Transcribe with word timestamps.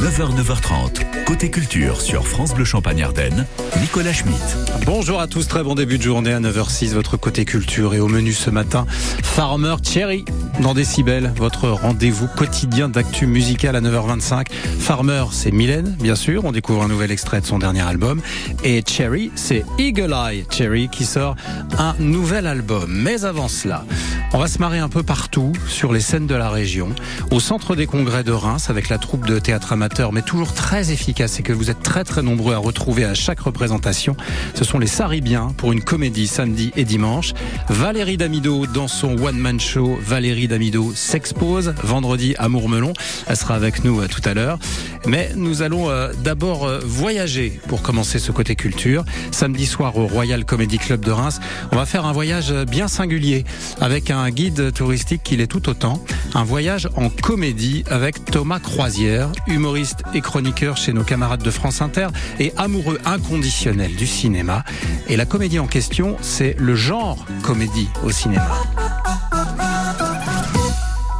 9h, 0.00 0.32
9h30. 0.40 1.24
Côté 1.24 1.50
culture 1.50 2.00
sur 2.00 2.24
France 2.24 2.54
Bleu 2.54 2.64
Champagne 2.64 3.02
Ardenne, 3.02 3.46
Nicolas 3.80 4.12
Schmitt. 4.12 4.56
Bonjour 4.86 5.20
à 5.20 5.26
tous, 5.26 5.48
très 5.48 5.64
bon 5.64 5.74
début 5.74 5.98
de 5.98 6.04
journée 6.04 6.32
à 6.32 6.38
9h06, 6.38 6.94
votre 6.94 7.16
côté 7.16 7.44
culture. 7.44 7.94
Et 7.94 8.00
au 8.00 8.06
menu 8.06 8.32
ce 8.32 8.48
matin, 8.48 8.86
Farmer 9.24 9.74
Cherry 9.82 10.24
dans 10.60 10.72
Décibel, 10.72 11.32
votre 11.36 11.68
rendez-vous 11.68 12.28
quotidien 12.28 12.88
d'actu 12.88 13.26
musical 13.26 13.74
à 13.74 13.80
9h25. 13.80 14.46
Farmer, 14.78 15.24
c'est 15.32 15.50
Mylène, 15.50 15.96
bien 16.00 16.14
sûr. 16.14 16.44
On 16.44 16.52
découvre 16.52 16.84
un 16.84 16.88
nouvel 16.88 17.10
extrait 17.10 17.40
de 17.40 17.46
son 17.46 17.58
dernier 17.58 17.82
album. 17.82 18.20
Et 18.62 18.84
Cherry, 18.86 19.32
c'est 19.34 19.64
Eagle 19.78 20.14
Eye 20.14 20.46
Cherry 20.48 20.88
qui 20.88 21.04
sort 21.06 21.34
un 21.76 21.94
nouvel 21.98 22.46
album. 22.46 22.86
Mais 22.88 23.24
avant 23.24 23.48
cela, 23.48 23.84
on 24.32 24.38
va 24.38 24.46
se 24.46 24.58
marrer 24.58 24.78
un 24.78 24.88
peu 24.88 25.02
partout 25.02 25.52
sur 25.68 25.92
les 25.92 26.00
scènes 26.00 26.26
de 26.26 26.34
la 26.34 26.50
région, 26.50 26.90
au 27.30 27.40
centre 27.40 27.74
des 27.74 27.86
congrès 27.86 28.24
de 28.24 28.32
Reims 28.32 28.68
avec 28.68 28.90
la 28.90 28.98
troupe 28.98 29.26
de 29.26 29.38
théâtre 29.38 29.72
amateur, 29.72 29.87
mais 30.12 30.22
toujours 30.22 30.52
très 30.52 30.92
efficace 30.92 31.40
et 31.40 31.42
que 31.42 31.52
vous 31.52 31.70
êtes 31.70 31.82
très 31.82 32.04
très 32.04 32.22
nombreux 32.22 32.54
à 32.54 32.58
retrouver 32.58 33.04
à 33.04 33.14
chaque 33.14 33.40
représentation. 33.40 34.16
Ce 34.54 34.64
sont 34.64 34.78
les 34.78 34.86
Saribiens 34.86 35.52
pour 35.56 35.72
une 35.72 35.82
comédie 35.82 36.26
samedi 36.26 36.72
et 36.76 36.84
dimanche. 36.84 37.32
Valérie 37.68 38.16
Damido 38.16 38.66
dans 38.66 38.88
son 38.88 39.18
one-man 39.18 39.58
show. 39.58 39.98
Valérie 40.00 40.46
Damido 40.46 40.92
s'expose 40.94 41.74
vendredi 41.82 42.34
à 42.38 42.48
Mourmelon. 42.48 42.92
Elle 43.26 43.36
sera 43.36 43.54
avec 43.54 43.84
nous 43.84 44.00
euh, 44.00 44.08
tout 44.08 44.20
à 44.24 44.34
l'heure. 44.34 44.58
Mais 45.06 45.30
nous 45.36 45.62
allons 45.62 45.90
euh, 45.90 46.12
d'abord 46.22 46.66
euh, 46.66 46.80
voyager 46.84 47.60
pour 47.68 47.82
commencer 47.82 48.18
ce 48.18 48.30
côté 48.30 48.54
culture. 48.54 49.04
Samedi 49.30 49.66
soir 49.66 49.96
au 49.96 50.06
Royal 50.06 50.44
Comedy 50.44 50.78
Club 50.78 51.04
de 51.04 51.10
Reims, 51.10 51.40
on 51.72 51.76
va 51.76 51.86
faire 51.86 52.04
un 52.04 52.12
voyage 52.12 52.52
bien 52.66 52.88
singulier 52.88 53.44
avec 53.80 54.10
un 54.10 54.28
guide 54.30 54.72
touristique 54.72 55.22
qui 55.22 55.36
l'est 55.36 55.46
tout 55.46 55.68
autant. 55.68 56.02
Un 56.34 56.44
voyage 56.44 56.88
en 56.96 57.08
comédie 57.08 57.84
avec 57.90 58.24
Thomas 58.26 58.60
Croisière, 58.60 59.30
humoriste 59.46 59.77
et 60.14 60.20
chroniqueur 60.20 60.76
chez 60.76 60.92
nos 60.92 61.04
camarades 61.04 61.42
de 61.42 61.50
France 61.50 61.82
Inter 61.82 62.08
et 62.40 62.52
amoureux 62.56 62.98
inconditionnel 63.04 63.94
du 63.94 64.06
cinéma. 64.06 64.64
Et 65.08 65.16
la 65.16 65.24
comédie 65.24 65.60
en 65.60 65.66
question, 65.66 66.16
c'est 66.20 66.56
le 66.58 66.74
genre 66.74 67.24
comédie 67.42 67.88
au 68.02 68.10
cinéma. 68.10 68.48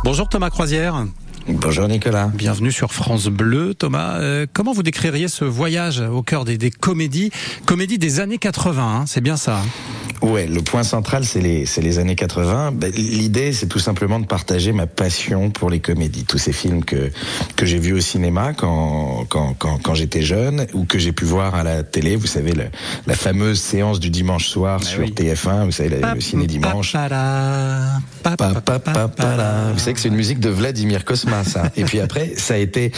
Bonjour 0.02 0.28
Thomas 0.28 0.50
Croisière. 0.50 1.05
Bonjour 1.46 1.86
Nicolas. 1.86 2.30
Bienvenue 2.34 2.72
sur 2.72 2.92
France 2.92 3.28
Bleu. 3.28 3.74
Thomas, 3.74 4.18
euh, 4.18 4.46
comment 4.52 4.72
vous 4.72 4.83
décririez 4.83 5.28
ce 5.28 5.44
voyage 5.44 6.00
au 6.00 6.22
cœur 6.22 6.44
des, 6.44 6.58
des 6.58 6.70
comédies? 6.70 7.30
Comédies 7.64 7.98
des 7.98 8.20
années 8.20 8.38
80, 8.38 8.83
hein, 8.83 9.05
c'est 9.06 9.20
bien 9.20 9.36
ça 9.36 9.58
hein? 9.58 9.66
Ouais, 10.22 10.47
le 10.47 10.62
point 10.62 10.83
central, 10.83 11.24
c'est 11.24 11.41
les, 11.41 11.66
c'est 11.66 11.80
les 11.80 11.98
années 11.98 12.16
80. 12.16 12.72
Ben, 12.72 12.92
L'idée, 12.92 13.52
c'est 13.52 13.66
tout 13.66 13.78
simplement 13.78 14.19
de 14.19 14.27
partager 14.27 14.72
ma 14.72 14.86
passion 14.86 15.50
pour 15.50 15.70
les 15.70 15.80
comédies. 15.80 16.24
Tous 16.24 16.38
ces 16.38 16.52
films 16.52 16.84
que, 16.84 17.11
que 17.56 17.66
j'ai 17.66 17.78
vus 17.78 17.92
au 17.92 18.00
cinéma 18.00 18.52
quand, 18.52 19.27
quand, 19.28 19.55
quand, 19.58 19.78
quand 19.83 19.94
j'étais 19.94 20.22
jeune 20.22 20.66
ou 20.74 20.84
que 20.84 20.98
j'ai 20.98 21.12
pu 21.12 21.24
voir 21.24 21.55
à 21.55 21.62
la 21.62 21.83
télé. 21.83 22.16
Vous 22.16 22.27
savez, 22.27 22.52
le, 22.52 22.64
la 23.06 23.14
fameuse 23.14 23.61
séance 23.61 24.00
du 24.00 24.11
dimanche 24.11 24.48
soir 24.48 24.83
sur 24.83 25.00
oui. 25.00 25.12
TF1, 25.16 25.66
vous 25.66 25.72
savez, 25.72 25.91
le 25.91 26.20
ciné 26.20 26.46
dimanche. 26.46 26.92
Papara, 26.92 28.00
Pa, 28.22 28.36
pa, 28.36 28.61
pa, 28.61 28.78
pa, 28.78 29.08
pa, 29.08 29.36
la. 29.36 29.72
Vous 29.72 29.78
savez 29.78 29.94
que 29.94 30.00
c'est 30.00 30.08
une 30.08 30.16
musique 30.16 30.41
de 30.41 30.50
Vladimir 30.50 31.05
Kosma, 31.05 31.44
ça. 31.44 31.70
Et 31.77 31.84
puis 31.84 32.00
après, 32.00 32.33
ça 32.36 32.55
a 32.55 32.56
été 32.56 32.92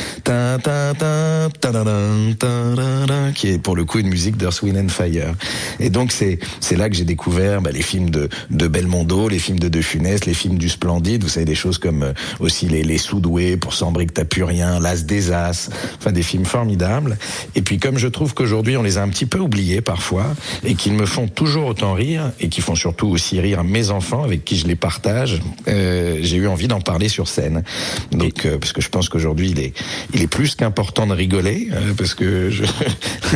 qui 3.34 3.48
est 3.48 3.58
pour 3.58 3.76
le 3.76 3.84
coup 3.84 3.98
une 3.98 4.08
musique 4.08 4.36
d'Earth, 4.36 4.62
Wind 4.62 4.78
and 4.78 4.88
Fire. 4.88 5.34
Et 5.78 5.90
donc 5.90 6.12
c'est 6.12 6.38
là 6.76 6.88
que 6.88 6.94
j'ai 6.96 7.04
découvert 7.10 7.60
bah, 7.60 7.70
les 7.72 7.82
films 7.82 8.10
de 8.10 8.28
de 8.50 8.66
Belmondo, 8.68 9.28
les 9.28 9.38
films 9.38 9.58
de 9.58 9.68
De 9.68 9.82
Funès, 9.82 10.24
les 10.26 10.34
films 10.34 10.58
du 10.58 10.68
Splendide. 10.68 11.22
Vous 11.22 11.28
savez 11.28 11.46
des 11.46 11.54
choses 11.54 11.78
comme 11.78 12.02
euh, 12.02 12.12
aussi 12.38 12.66
les 12.68 12.82
les 12.82 12.98
Soudoués 12.98 13.56
pour 13.56 13.74
Sambrique 13.74 14.14
t'as 14.14 14.24
plus 14.24 14.44
rien, 14.44 14.78
L'As 14.78 15.04
des 15.04 15.32
As. 15.32 15.70
Enfin 15.98 16.12
des 16.12 16.22
films 16.22 16.44
formidables. 16.44 17.18
Et 17.54 17.62
puis 17.62 17.78
comme 17.78 17.98
je 17.98 18.08
trouve 18.08 18.34
qu'aujourd'hui 18.34 18.76
on 18.76 18.82
les 18.82 18.96
a 18.98 19.02
un 19.02 19.08
petit 19.08 19.26
peu 19.26 19.38
oubliés 19.38 19.80
parfois 19.80 20.26
et 20.64 20.74
qu'ils 20.74 20.92
me 20.92 21.06
font 21.06 21.26
toujours 21.26 21.66
autant 21.66 21.94
rire 21.94 22.32
et 22.38 22.48
qui 22.48 22.60
font 22.60 22.76
surtout 22.76 23.08
aussi 23.08 23.40
rire 23.40 23.64
mes 23.64 23.90
enfants 23.90 24.22
avec 24.22 24.44
qui 24.44 24.56
je 24.56 24.66
les 24.66 24.76
partage, 24.76 25.40
euh, 25.68 26.18
j'ai 26.22 26.36
eu 26.36 26.46
envie 26.46 26.68
d'en 26.68 26.80
parler 26.80 27.08
sur 27.08 27.26
scène. 27.28 27.64
Donc 28.12 28.46
euh, 28.46 28.58
parce 28.58 28.72
que 28.72 28.80
je 28.80 28.88
pense 28.88 29.08
qu'aujourd'hui 29.08 29.50
il 29.50 29.58
est 29.58 29.72
il 30.14 30.22
est 30.22 30.26
plus 30.26 30.54
qu'important 30.54 31.06
de 31.06 31.14
rigoler 31.14 31.68
euh, 31.72 31.94
parce 31.96 32.14
que 32.14 32.50
je... 32.50 32.64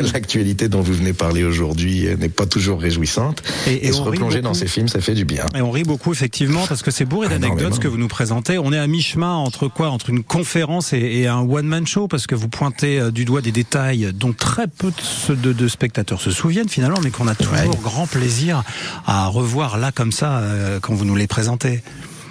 l'actualité 0.13 0.69
dont 0.69 0.81
vous 0.81 0.95
venez 0.95 1.13
parler 1.13 1.45
aujourd'hui 1.45 2.07
euh, 2.07 2.17
n'est 2.17 2.29
pas 2.29 2.47
toujours 2.47 2.81
réjouissante 2.81 3.43
et, 3.67 3.73
Et- 3.73 3.87
et 3.89 3.93
se 3.93 4.01
replonger 4.01 4.41
dans 4.43 4.55
ces 4.55 4.67
films 4.67 4.89
ça 4.89 5.01
fait 5.01 5.15
du 5.15 5.25
bien. 5.25 5.47
Et 5.57 5.61
on 5.63 5.71
rit 5.71 5.85
beaucoup 5.85 6.13
effectivement 6.13 6.67
parce 6.67 6.83
que 6.83 6.91
c'est 6.91 7.05
bourré 7.05 7.29
Ah, 7.31 7.39
d'anecdotes 7.39 7.79
que 7.79 7.89
vous 7.89 7.97
nous 7.99 8.09
présentez. 8.09 8.59
On 8.59 8.73
est 8.73 8.79
à 8.79 8.87
mi-chemin 8.87 9.35
entre 9.35 9.69
quoi? 9.69 9.91
Entre 9.91 10.11
une 10.11 10.23
conférence 10.23 10.93
et, 10.93 10.99
et 10.99 11.27
un 11.29 11.41
one-man 11.41 11.87
show 11.87 12.09
parce 12.09 12.27
que 12.27 12.35
vous 12.35 12.49
pointez 12.49 12.99
euh, 13.01 13.11
du 13.11 13.25
doigt 13.25 13.41
des 13.41 13.53
détails 13.53 14.11
dont 14.15 14.33
très 14.33 14.67
peu 14.69 14.89
de, 14.89 15.01
ce- 15.01 15.33
de- 15.33 15.53
de 15.53 15.69
spectateurs 15.69 16.21
se 16.21 16.31
souviennent 16.31 16.69
finalement, 16.69 16.99
mais 17.03 17.11
qu'on 17.11 17.29
a 17.29 17.35
toujours 17.35 17.55
Ouais. 17.55 17.69
grand 17.83 18.07
plaisir 18.07 18.63
à 19.07 19.27
revoir 19.29 19.79
là 19.79 19.93
comme 19.93 20.13
ça 20.13 20.39
euh, 20.39 20.79
quand 20.81 20.95
vous 20.95 21.05
nous 21.05 21.17
les 21.17 21.27
présentez. 21.27 21.83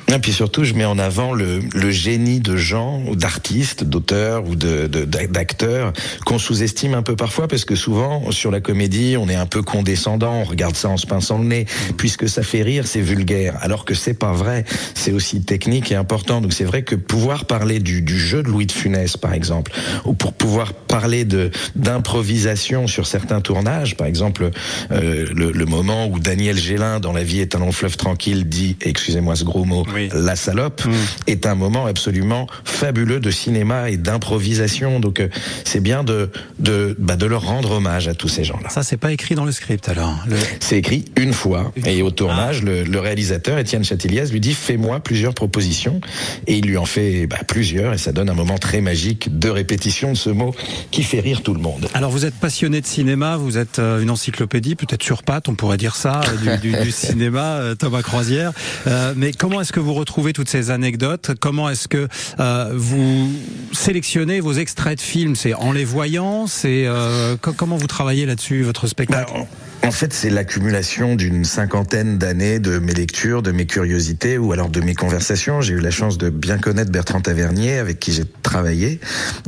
Et 0.09 0.19
puis 0.19 0.31
surtout, 0.33 0.63
je 0.63 0.73
mets 0.73 0.85
en 0.85 0.99
avant 0.99 1.33
le, 1.33 1.59
le 1.73 1.91
génie 1.91 2.39
de 2.39 2.55
gens, 2.55 3.01
d'artistes, 3.15 3.83
d'auteurs 3.83 4.47
ou 4.47 4.55
de 4.55 4.87
de- 4.87 5.05
d'acteurs 5.05 5.91
qu'on 6.25 6.37
sous-estime 6.37 6.93
un 6.93 7.01
peu 7.01 7.15
parfois 7.15 7.47
parce 7.47 7.65
que 7.65 7.75
souvent 7.75 8.29
sur 8.31 8.51
la 8.51 8.59
comédie, 8.61 9.15
on 9.17 9.27
est 9.29 9.35
un 9.35 9.45
peu 9.47 9.61
condescendant, 9.63 10.33
on 10.41 10.43
regarde 10.43 10.75
ça 10.75 10.89
en 10.89 10.97
se 10.97 11.07
pinçant 11.07 11.37
le 11.39 11.45
nez, 11.45 11.65
puisque 11.97 12.29
ça 12.29 12.43
fait 12.43 12.61
rire, 12.61 12.85
c'est 12.85 13.01
vulgaire. 13.01 13.57
Alors 13.61 13.85
que 13.85 13.93
c'est 13.95 14.13
pas 14.13 14.33
vrai, 14.33 14.65
c'est 14.93 15.11
aussi 15.13 15.41
technique 15.41 15.91
et 15.91 15.95
important. 15.95 16.41
Donc 16.41 16.53
c'est 16.53 16.63
vrai 16.65 16.83
que 16.83 16.95
pouvoir 16.95 17.45
parler 17.45 17.79
du, 17.79 18.01
du 18.01 18.19
jeu 18.19 18.43
de 18.43 18.49
Louis 18.49 18.65
de 18.67 18.71
Funès, 18.71 19.17
par 19.17 19.33
exemple, 19.33 19.71
ou 20.05 20.13
pour 20.13 20.33
pouvoir 20.33 20.73
parler 20.73 21.25
de 21.25 21.49
d'improvisation 21.75 22.87
sur 22.87 23.07
certains 23.07 23.41
tournages, 23.41 23.95
par 23.95 24.07
exemple 24.07 24.51
euh, 24.91 25.25
le, 25.33 25.51
le 25.51 25.65
moment 25.65 26.07
où 26.07 26.19
Daniel 26.19 26.57
Gélin 26.57 26.99
dans 26.99 27.13
La 27.13 27.23
vie 27.23 27.39
est 27.39 27.55
un 27.55 27.59
long 27.59 27.71
fleuve 27.71 27.97
tranquille 27.97 28.47
dit, 28.49 28.75
excusez-moi 28.81 29.35
ce 29.35 29.43
gros 29.43 29.63
mot, 29.63 29.85
Oui. 29.93 30.09
la 30.13 30.35
salope 30.35 30.83
Mm. 30.85 30.91
est 31.27 31.45
un 31.45 31.55
moment 31.55 31.85
absolument 31.85 32.47
fabuleux 32.65 33.19
de 33.19 33.31
cinéma 33.31 33.89
et 33.89 33.97
d'improvisation. 33.97 34.99
Donc 34.99 35.19
euh, 35.19 35.27
c'est 35.65 35.79
bien 35.81 36.03
de 36.03 36.29
de 36.59 36.95
bah, 36.99 37.15
de 37.15 37.25
leur 37.25 37.43
rendre 37.43 37.71
hommage 37.71 38.07
à 38.07 38.13
tous 38.15 38.27
ces 38.27 38.43
gens-là. 38.43 38.69
Ça 38.69 38.83
c'est 38.83 38.97
pas 38.97 39.11
écrit 39.11 39.35
dans 39.35 39.45
le 39.45 39.51
script 39.51 39.89
alors. 39.89 40.17
Le- 40.27 40.37
C'est 40.59 40.77
écrit 40.77 41.05
une 41.17 41.33
fois 41.33 41.71
et 41.85 42.01
au 42.01 42.11
tournage, 42.11 42.59
Ah. 42.61 42.65
le, 42.65 42.83
le 42.83 42.99
réalisateur 42.99 43.57
Étienne 43.57 43.83
Chatilias 43.83 44.29
lui 44.31 44.39
dit 44.39 44.53
fais-moi 44.53 44.99
plusieurs 44.99 45.33
propositions 45.33 46.01
et 46.47 46.57
il 46.57 46.65
lui 46.65 46.77
en 46.77 46.85
fait 46.85 47.27
bah, 47.27 47.37
plusieurs 47.47 47.93
et 47.93 47.97
ça 47.97 48.11
donne 48.11 48.29
un 48.29 48.33
moment 48.33 48.57
très 48.57 48.81
magique 48.81 49.37
de 49.37 49.49
répétition 49.49 50.11
de 50.13 50.17
ce 50.17 50.29
mot 50.29 50.55
qui 50.91 51.03
fait 51.03 51.19
rire 51.19 51.41
tout 51.43 51.53
le 51.53 51.59
monde. 51.61 51.87
Alors 51.93 52.11
vous 52.11 52.25
êtes 52.25 52.35
passionné 52.35 52.81
de 52.81 52.85
cinéma, 52.87 53.37
vous 53.37 53.57
êtes 53.57 53.79
euh, 53.79 54.01
une 54.01 54.09
encyclopédie, 54.09 54.75
peut-être 54.75 55.03
sur 55.03 55.23
pattes, 55.23 55.49
on 55.49 55.55
pourrait 55.55 55.77
dire 55.77 55.95
ça, 55.95 56.21
euh, 56.45 56.57
du, 56.57 56.71
du- 56.71 56.81
du 56.83 56.91
cinéma, 57.03 57.59
Thomas 57.77 58.01
Croisière. 58.01 58.51
Euh, 58.87 59.13
mais 59.15 59.31
comment 59.31 59.61
est-ce 59.61 59.71
que 59.73 59.79
vous 59.83 59.93
retrouvez 59.93 60.33
toutes 60.33 60.49
ces 60.49 60.71
anecdotes? 60.71 61.31
Comment 61.39 61.69
est-ce 61.69 61.87
que 61.87 62.07
euh, 62.39 62.71
vous 62.73 63.29
sélectionnez 63.71 64.39
vos 64.39 64.53
extraits 64.53 64.97
de 64.97 65.01
films? 65.03 65.35
C'est 65.35 65.53
en 65.53 65.71
les 65.71 65.85
voyant? 65.85 66.47
C'est 66.47 66.85
euh, 66.87 67.35
co- 67.41 67.53
comment 67.53 67.75
vous 67.77 67.87
travaillez 67.87 68.25
là-dessus 68.25 68.63
votre 68.63 68.87
spectacle? 68.87 69.31
En- 69.35 69.47
en 69.85 69.91
fait, 69.91 70.13
c'est 70.13 70.29
l'accumulation 70.29 71.15
d'une 71.15 71.43
cinquantaine 71.43 72.17
d'années 72.17 72.59
de 72.59 72.79
mes 72.79 72.93
lectures, 72.93 73.41
de 73.41 73.51
mes 73.51 73.65
curiosités 73.65 74.37
ou 74.37 74.53
alors 74.53 74.69
de 74.69 74.79
mes 74.79 74.95
conversations. 74.95 75.59
J'ai 75.59 75.73
eu 75.73 75.79
la 75.79 75.91
chance 75.91 76.17
de 76.17 76.29
bien 76.29 76.57
connaître 76.57 76.89
Bertrand 76.89 77.19
Tavernier, 77.19 77.79
avec 77.79 77.99
qui 77.99 78.13
j'ai 78.13 78.23
travaillé, 78.43 79.01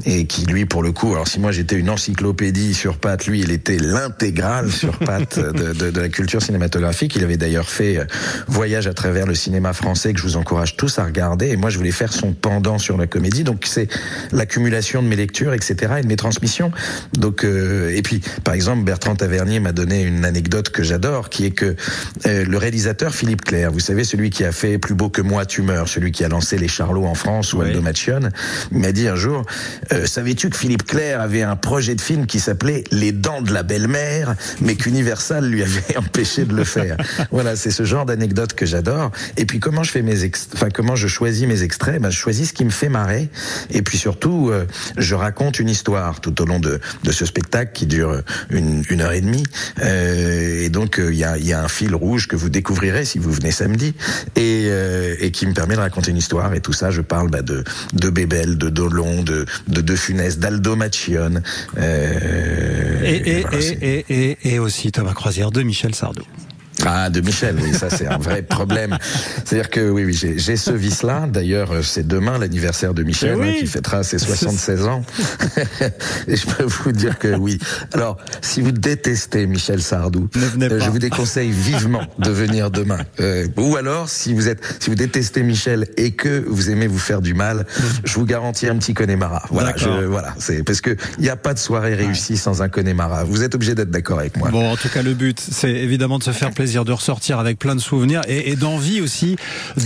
et 0.06 0.25
qui, 0.25 0.46
lui, 0.46 0.66
pour 0.66 0.84
le 0.84 0.91
coup, 0.91 1.13
alors 1.13 1.28
si 1.28 1.40
moi 1.40 1.53
j'étais 1.53 1.78
une 1.78 1.90
encyclopédie 1.90 2.73
sur 2.73 2.97
pattes, 2.97 3.28
lui, 3.28 3.40
il 3.40 3.51
était 3.51 3.78
l'intégrale 3.78 4.72
sur 4.72 5.00
pattes 5.00 5.40
de, 5.40 5.72
de, 5.72 6.00
la 6.00 6.09
culture 6.09 6.41
cinématographique. 6.41 7.16
Il 7.16 7.23
avait 7.23 7.38
d'ailleurs 7.38 7.69
fait 7.69 7.97
euh, 7.97 8.06
Voyage 8.47 8.88
à 8.88 8.94
travers 8.94 9.28
le 9.28 9.35
cinéma 9.35 9.72
français, 9.72 10.12
que 10.12 10.19
je 10.19 10.23
vous 10.23 10.35
encourage 10.35 10.75
tous 10.75 11.00
à 11.00 11.06
regarder, 11.06 11.47
et 11.47 11.56
moi 11.56 11.69
je 11.69 11.78
voulais 11.78 11.91
faire 11.91 12.12
son 12.12 12.34
pendant 12.34 12.78
sur 12.78 12.97
la 12.97 13.07
comédie. 13.07 13.46
Donc 13.46 13.63
c'est 13.66 13.88
l'accumulation 14.34 15.02
de 15.02 15.08
mes 15.08 15.16
lectures, 15.16 15.53
etc., 15.53 15.93
et 15.99 16.02
de 16.02 16.08
mes 16.08 16.17
transmissions. 16.17 16.72
Donc, 17.14 17.46
euh, 17.46 17.96
et 17.96 18.02
puis, 18.02 18.20
par 18.43 18.53
exemple, 18.53 18.84
Bertrand 18.84 19.16
Tavernier 19.16 19.61
m'a 19.61 19.72
donné 19.72 20.03
une 20.03 20.24
anecdote 20.25 20.69
que 20.69 20.83
j'adore, 20.83 21.29
qui 21.29 21.45
est 21.45 21.51
que 21.51 21.75
euh, 22.25 22.45
le 22.45 22.57
réalisateur 22.57 23.16
Philippe 23.16 23.43
Clair, 23.43 23.72
vous 23.72 23.79
savez, 23.79 24.03
celui 24.03 24.29
qui 24.29 24.43
a 24.43 24.51
fait 24.51 24.77
Plus 24.77 24.95
beau 24.95 25.09
que 25.09 25.22
moi, 25.22 25.45
tu 25.45 25.61
meurs, 25.61 25.87
celui 25.87 26.11
qui 26.11 26.23
a 26.23 26.27
lancé 26.27 26.57
Les 26.57 26.67
Charlots 26.67 27.05
en 27.05 27.16
France 27.16 27.53
ou. 27.53 27.61
Aldo 27.61 27.81
Machione, 27.81 28.29
m'a 28.72 28.91
dit 28.91 29.07
un 29.07 29.16
jour, 29.16 29.45
euh, 29.91 30.05
savais-tu 30.05 30.49
que 30.49 30.57
Philippe 30.57 30.85
Clair 30.85 31.22
avait 31.22 31.41
un 31.41 31.55
projet 31.55 31.95
de 31.95 32.01
film 32.01 32.25
qui 32.27 32.39
s'appelait 32.39 32.83
Les 32.91 33.11
dents 33.11 33.41
de 33.41 33.53
la 33.53 33.63
belle-mère, 33.63 34.35
mais 34.61 34.75
qu'Universal 34.75 35.45
lui 35.49 35.63
avait 35.63 35.97
empêché 35.97 36.45
de 36.45 36.53
le 36.53 36.63
faire? 36.63 36.97
voilà, 37.31 37.55
c'est 37.55 37.71
ce 37.71 37.83
genre 37.85 38.05
d'anecdote 38.05 38.53
que 38.53 38.66
j'adore. 38.66 39.11
Et 39.37 39.45
puis 39.45 39.59
comment 39.59 39.83
je 39.83 39.91
fais 39.91 40.01
mes, 40.01 40.23
ex- 40.23 40.49
enfin 40.53 40.69
comment 40.69 40.95
je 40.95 41.07
choisis 41.07 41.47
mes 41.47 41.63
extraits? 41.63 42.01
Ben, 42.01 42.09
je 42.09 42.17
choisis 42.17 42.49
ce 42.49 42.53
qui 42.53 42.66
me 42.66 42.69
fait 42.71 42.89
marrer. 42.89 43.29
Et 43.71 43.81
puis 43.81 43.97
surtout, 43.97 44.49
euh, 44.51 44.66
je 44.97 45.16
raconte 45.16 45.59
une 45.59 45.69
histoire 45.69 46.21
tout 46.21 46.41
au 46.41 46.45
long 46.45 46.59
de, 46.59 46.79
de 47.03 47.11
ce 47.11 47.25
spectacle 47.25 47.71
qui 47.73 47.85
dure 47.85 48.21
une, 48.49 48.83
une 48.89 49.01
heure 49.01 49.13
et 49.13 49.21
demie. 49.21 49.43
Euh, 49.81 50.15
et 50.16 50.70
donc 50.70 51.02
il 51.03 51.16
y 51.16 51.23
a, 51.23 51.38
y, 51.38 51.53
a, 51.53 51.64
un 51.64 51.67
fil 51.67 51.96
rouge 51.96 52.28
que 52.28 52.35
vous 52.35 52.50
découvrirez 52.50 53.06
si 53.06 53.20
vous 53.20 53.32
venez 53.32 53.52
samedi 53.52 53.94
et, 54.35 54.70
et 55.20 55.32
qui 55.32 55.47
me 55.47 55.53
permet 55.53 55.76
de 55.76 55.79
raconter 55.79 56.12
une 56.12 56.17
histoire. 56.17 56.53
Et 56.53 56.62
tout 56.62 56.73
ça, 56.73 56.91
je 56.91 57.02
parle 57.02 57.29
bah, 57.29 57.41
de, 57.41 57.64
de 57.94 58.09
Bébel, 58.09 58.58
de 58.58 58.70
Dolon, 58.70 59.23
de, 59.23 59.46
de 59.67 59.82
De 59.82 59.96
Funès, 59.96 60.40
d'Aldo 60.40 60.76
Machion. 60.76 61.41
et, 61.78 61.82
et, 63.03 63.46
et, 63.82 64.06
et, 64.09 64.53
et, 64.53 64.59
aussi 64.59 64.91
Thomas 64.91 65.14
Croisière 65.14 65.52
de 65.52 65.62
Michel 65.62 65.96
Sardou. 65.96 66.23
Ah, 66.85 67.09
de 67.09 67.22
Michel, 67.22 67.58
oui, 67.61 67.73
ça 67.73 67.90
c'est 67.90 68.08
un 68.08 68.17
vrai 68.17 68.41
problème. 68.43 68.97
C'est-à-dire 69.43 69.70
que 69.70 69.90
oui, 69.90 70.05
oui, 70.05 70.14
j'ai 70.37 70.58
ce 70.58 70.72
vice-là. 70.72 71.28
D'ailleurs, 71.28 71.72
c'est 71.84 72.08
demain 72.08 72.37
l'anniversaire 72.37 72.93
de 72.93 73.03
Michel 73.03 73.41
hein, 73.41 73.53
qui 73.59 73.67
fêtera 73.67 74.03
ses 74.03 74.20
76 74.20 74.85
ans. 74.85 75.03
Et 76.28 76.35
je 76.35 76.46
peux 76.46 76.64
vous 76.64 76.91
dire 76.91 77.17
que 77.20 77.35
oui. 77.35 77.59
Alors, 77.93 78.17
si 78.41 78.61
vous 78.61 78.72
détestez 78.72 79.47
Michel 79.47 79.82
Sardou, 79.82 80.29
euh, 80.37 80.79
je 80.79 80.90
vous 80.90 80.99
déconseille 80.99 81.52
vivement 81.52 82.03
de 82.20 82.29
venir 82.29 82.72
demain. 82.72 82.99
Euh, 83.20 83.47
ou 83.58 83.76
alors, 83.76 84.09
si 84.09 84.34
vous 84.34 84.47
êtes, 84.47 84.61
si 84.79 84.90
vous 84.90 84.96
détestez 84.96 85.43
Michel 85.43 85.88
et 85.97 86.11
que 86.11 86.43
vous 86.47 86.70
aimez 86.70 86.88
vous 86.88 86.99
faire 86.99 87.22
du 87.22 87.34
mal, 87.34 87.66
je 88.03 88.14
vous 88.16 88.26
garantis 88.26 88.67
un 88.67 88.78
petit 88.78 88.93
Connemara. 88.93 89.43
Voilà, 89.49 89.73
je, 89.76 90.05
voilà, 90.05 90.34
c'est 90.40 90.64
parce 90.64 90.81
que 90.81 90.96
il 91.17 91.23
n'y 91.23 91.29
a 91.29 91.35
pas 91.35 91.53
de 91.53 91.59
soirée 91.59 91.96
réussie 91.96 92.38
sans 92.38 92.61
un 92.61 92.70
Connemara. 92.70 93.23
Vous 93.23 93.43
êtes 93.43 93.55
obligé 93.55 93.76
d'être 93.76 93.91
d'accord 93.91 94.20
avec 94.20 94.38
moi. 94.38 94.49
Bon, 94.49 94.72
en 94.72 94.76
tout 94.76 94.90
cas, 94.90 95.02
le 95.02 95.14
but, 95.14 95.40
c'est 95.40 95.72
évidemment 95.72 96.20
de 96.20 96.23
se 96.23 96.31
faire 96.31 96.52
plaisir 96.52 96.74
de 96.83 96.91
ressortir 96.91 97.39
avec 97.39 97.59
plein 97.59 97.75
de 97.75 97.79
souvenirs 97.79 98.22
et, 98.27 98.51
et 98.51 98.55
d'envie 98.55 99.01
aussi 99.01 99.37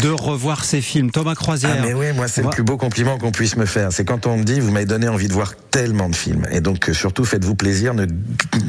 de 0.01 0.09
revoir 0.09 0.63
ces 0.63 0.81
films. 0.81 1.11
Thomas 1.11 1.35
Croisière. 1.35 1.75
Ah 1.77 1.85
mais 1.85 1.93
oui, 1.93 2.07
moi 2.15 2.27
c'est 2.27 2.41
le 2.41 2.49
plus 2.49 2.63
beau 2.63 2.77
compliment 2.77 3.17
qu'on 3.17 3.31
puisse 3.31 3.57
me 3.57 3.65
faire. 3.65 3.91
C'est 3.91 4.05
quand 4.05 4.25
on 4.25 4.37
me 4.37 4.43
dit 4.43 4.59
vous 4.59 4.71
m'avez 4.71 4.85
donné 4.85 5.07
envie 5.07 5.27
de 5.27 5.33
voir 5.33 5.53
tellement 5.69 6.09
de 6.09 6.15
films. 6.15 6.47
Et 6.51 6.61
donc 6.61 6.89
euh, 6.89 6.93
surtout 6.93 7.25
faites-vous 7.25 7.55
plaisir, 7.55 7.93
ne, 7.93 8.05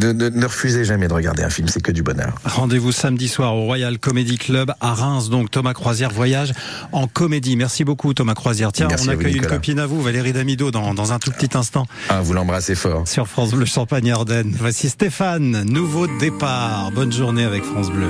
ne, 0.02 0.12
ne, 0.12 0.44
refusez 0.46 0.84
jamais 0.84 1.08
de 1.08 1.14
regarder 1.14 1.42
un 1.42 1.50
film, 1.50 1.68
c'est 1.68 1.82
que 1.82 1.92
du 1.92 2.02
bonheur. 2.02 2.34
Rendez-vous 2.44 2.92
samedi 2.92 3.28
soir 3.28 3.54
au 3.54 3.64
Royal 3.64 3.98
Comedy 3.98 4.36
Club 4.36 4.72
à 4.80 4.94
Reims. 4.94 5.30
Donc 5.30 5.50
Thomas 5.50 5.72
Croisière 5.72 6.10
voyage 6.10 6.52
en 6.92 7.06
comédie. 7.06 7.56
Merci 7.56 7.84
beaucoup 7.84 8.12
Thomas 8.14 8.34
Croisière. 8.34 8.72
Tiens, 8.72 8.88
on 9.02 9.08
accueille 9.08 9.36
une 9.36 9.46
copine 9.46 9.78
à 9.78 9.86
vous, 9.86 10.02
Valérie 10.02 10.32
Damido, 10.32 10.70
dans, 10.70 10.94
dans 10.94 11.12
un 11.12 11.18
tout 11.18 11.30
petit 11.30 11.56
instant. 11.56 11.86
Ah, 12.08 12.20
vous 12.20 12.32
l'embrassez 12.32 12.74
fort. 12.74 13.06
Sur 13.06 13.28
France 13.28 13.52
Bleu 13.52 13.64
Champagne 13.64 14.10
Ardennes. 14.10 14.54
Voici 14.58 14.88
Stéphane, 14.88 15.64
nouveau 15.64 16.06
départ. 16.18 16.90
Bonne 16.92 17.12
journée 17.12 17.44
avec 17.44 17.62
France 17.62 17.90
Bleu. 17.90 18.09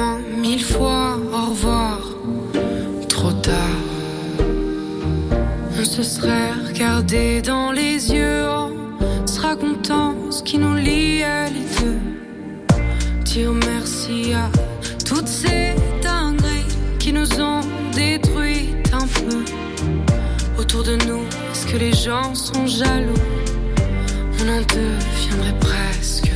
toutes 15.13 15.27
ces 15.27 15.75
dingueries 16.01 16.65
qui 16.97 17.11
nous 17.11 17.29
ont 17.41 17.61
détruites 17.93 18.93
un 18.93 19.07
peu. 19.07 19.43
Autour 20.57 20.83
de 20.83 20.95
nous, 21.07 21.23
est-ce 21.51 21.65
que 21.67 21.77
les 21.77 21.91
gens 21.91 22.33
sont 22.33 22.65
jaloux? 22.65 23.25
On 24.39 24.47
en 24.47 24.61
deviendrait 24.61 25.59
presque 25.59 26.31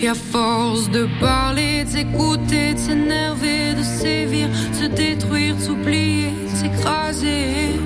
et 0.00 0.08
à 0.08 0.14
force 0.14 0.90
de 0.90 1.08
parler, 1.20 1.84
de 1.84 1.90
s'écouter, 1.90 2.74
de 2.74 2.78
s'énerver, 2.78 3.74
de 3.74 3.82
sévir, 3.82 4.48
de 4.48 4.76
se 4.76 4.86
détruire, 4.86 5.54
de 5.56 5.60
s'oublier, 5.62 6.30
de 6.30 6.56
s'écraser, 6.56 7.78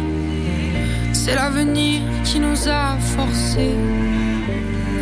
c'est 1.13 1.35
l'avenir 1.35 2.01
qui 2.25 2.41
nous 2.41 2.61
a 2.67 2.97
forcés 3.15 3.77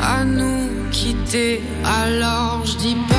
à 0.03 0.25
nous 0.25 0.91
quitter. 0.91 1.63
Alors 1.85 2.67
je 2.67 2.77
dis 2.77 2.97
pas 3.09 3.16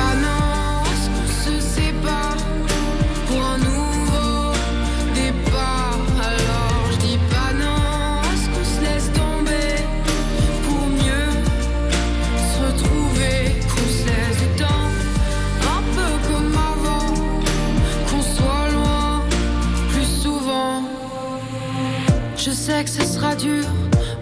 que 22.84 22.90
ce 22.90 23.04
sera 23.04 23.34
dur, 23.34 23.64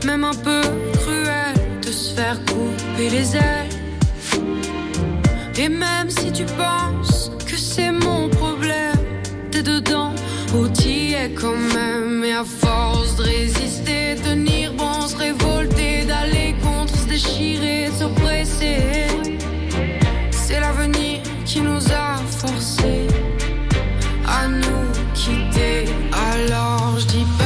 même 0.07 0.25
un 0.25 0.35
peu 0.35 0.63
cruel, 1.01 1.55
de 1.83 1.93
se 1.93 2.15
faire 2.15 2.39
couper 2.47 3.11
les 3.11 3.37
ailes. 3.37 3.69
Et 5.59 5.69
même 5.69 6.09
si 6.09 6.33
tu 6.33 6.45
penses 6.45 7.31
que 7.47 7.57
c'est 7.57 7.93
mon 7.93 8.29
problème, 8.29 8.97
t'es 9.51 9.63
dedans, 9.63 10.13
ou 10.55 10.69
t'y 10.69 11.13
es 11.13 11.31
quand 11.31 11.61
même. 11.75 12.25
Et 12.25 12.33
à 12.33 12.45
force 12.45 13.17
de 13.17 13.25
résister, 13.25 14.17
tenir 14.25 14.73
bon, 14.73 15.03
se 15.03 15.17
révolter, 15.17 16.05
d'aller 16.05 16.55
contre, 16.63 16.97
se 16.97 17.07
déchirer, 17.09 17.91
s'oppresser, 17.99 19.07
c'est 20.31 20.61
l'avenir 20.61 21.21
qui 21.45 21.61
nous 21.61 21.85
a 21.93 22.17
forcés 22.31 23.07
à 24.27 24.49
nous 24.49 24.87
quitter. 25.15 25.85
Alors 26.33 26.99
je 26.99 27.07
dis 27.07 27.27
pas 27.39 27.46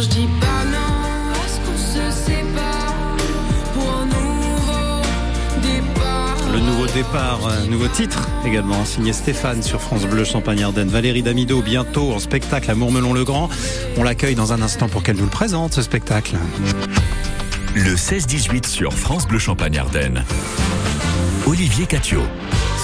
je 0.00 0.08
dis 0.08 0.28
pas 0.40 0.64
non, 0.64 1.32
est-ce 1.44 1.60
qu'on 1.60 1.76
se 1.76 2.16
sépare 2.24 3.16
pour 3.74 3.90
un 3.90 4.06
nouveau 4.06 5.02
départ 5.62 6.36
Le 6.52 6.60
nouveau 6.60 6.86
départ, 6.86 7.40
un 7.48 7.66
nouveau 7.66 7.88
titre 7.88 8.28
également, 8.46 8.84
signé 8.84 9.12
Stéphane 9.12 9.62
sur 9.62 9.80
France 9.80 10.02
Bleu 10.02 10.24
Champagne 10.24 10.62
Ardenne. 10.62 10.88
Valérie 10.88 11.22
Damido 11.22 11.62
bientôt 11.62 12.12
en 12.12 12.18
spectacle 12.18 12.70
à 12.70 12.74
Mourmelon-le-Grand. 12.74 13.48
On 13.96 14.02
l'accueille 14.02 14.34
dans 14.34 14.52
un 14.52 14.62
instant 14.62 14.88
pour 14.88 15.02
qu'elle 15.02 15.16
nous 15.16 15.24
le 15.24 15.30
présente 15.30 15.74
ce 15.74 15.82
spectacle. 15.82 16.36
Le 17.74 17.94
16-18 17.94 18.66
sur 18.66 18.92
France 18.92 19.26
Bleu 19.26 19.38
Champagne 19.38 19.78
Ardenne. 19.78 20.24
Olivier 21.46 21.86
Catio. 21.86 22.22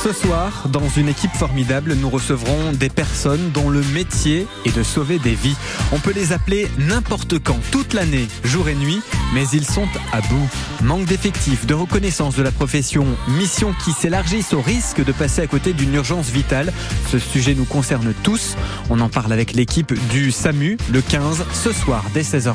Ce 0.03 0.13
soir, 0.13 0.69
dans 0.69 0.89
une 0.97 1.09
équipe 1.09 1.35
formidable, 1.35 1.95
nous 1.95 2.09
recevrons 2.09 2.73
des 2.73 2.89
personnes 2.89 3.51
dont 3.51 3.69
le 3.69 3.83
métier 3.93 4.47
est 4.65 4.75
de 4.75 4.85
sauver 4.85 5.19
des 5.19 5.35
vies. 5.35 5.57
On 5.91 5.99
peut 5.99 6.13
les 6.13 6.33
appeler 6.33 6.69
n'importe 6.79 7.41
quand, 7.41 7.59
toute 7.73 7.95
l'année, 7.95 8.29
jour 8.45 8.69
et 8.69 8.77
nuit, 8.77 9.01
mais 9.35 9.45
ils 9.53 9.67
sont 9.67 9.89
à 10.13 10.21
bout. 10.21 10.49
Manque 10.83 11.07
d'effectifs, 11.07 11.67
de 11.67 11.75
reconnaissance 11.75 12.37
de 12.37 12.45
la 12.45 12.53
profession, 12.53 13.07
mission 13.27 13.75
qui 13.85 13.91
s'élargissent 13.91 14.53
au 14.53 14.61
risque 14.61 15.05
de 15.05 15.11
passer 15.11 15.43
à 15.43 15.49
côté 15.49 15.73
d'une 15.73 15.95
urgence 15.95 16.31
vitale. 16.31 16.73
Ce 17.11 17.19
sujet 17.19 17.57
nous 17.57 17.65
concerne 17.65 18.15
tous. 18.23 18.57
On 18.91 19.01
en 19.01 19.09
parle 19.09 19.33
avec 19.33 19.53
l'équipe 19.53 19.93
du 20.11 20.31
SAMU 20.31 20.79
le 20.93 21.03
15 21.03 21.45
ce 21.53 21.73
soir 21.73 22.05
dès 22.15 22.23
16h20. 22.23 22.55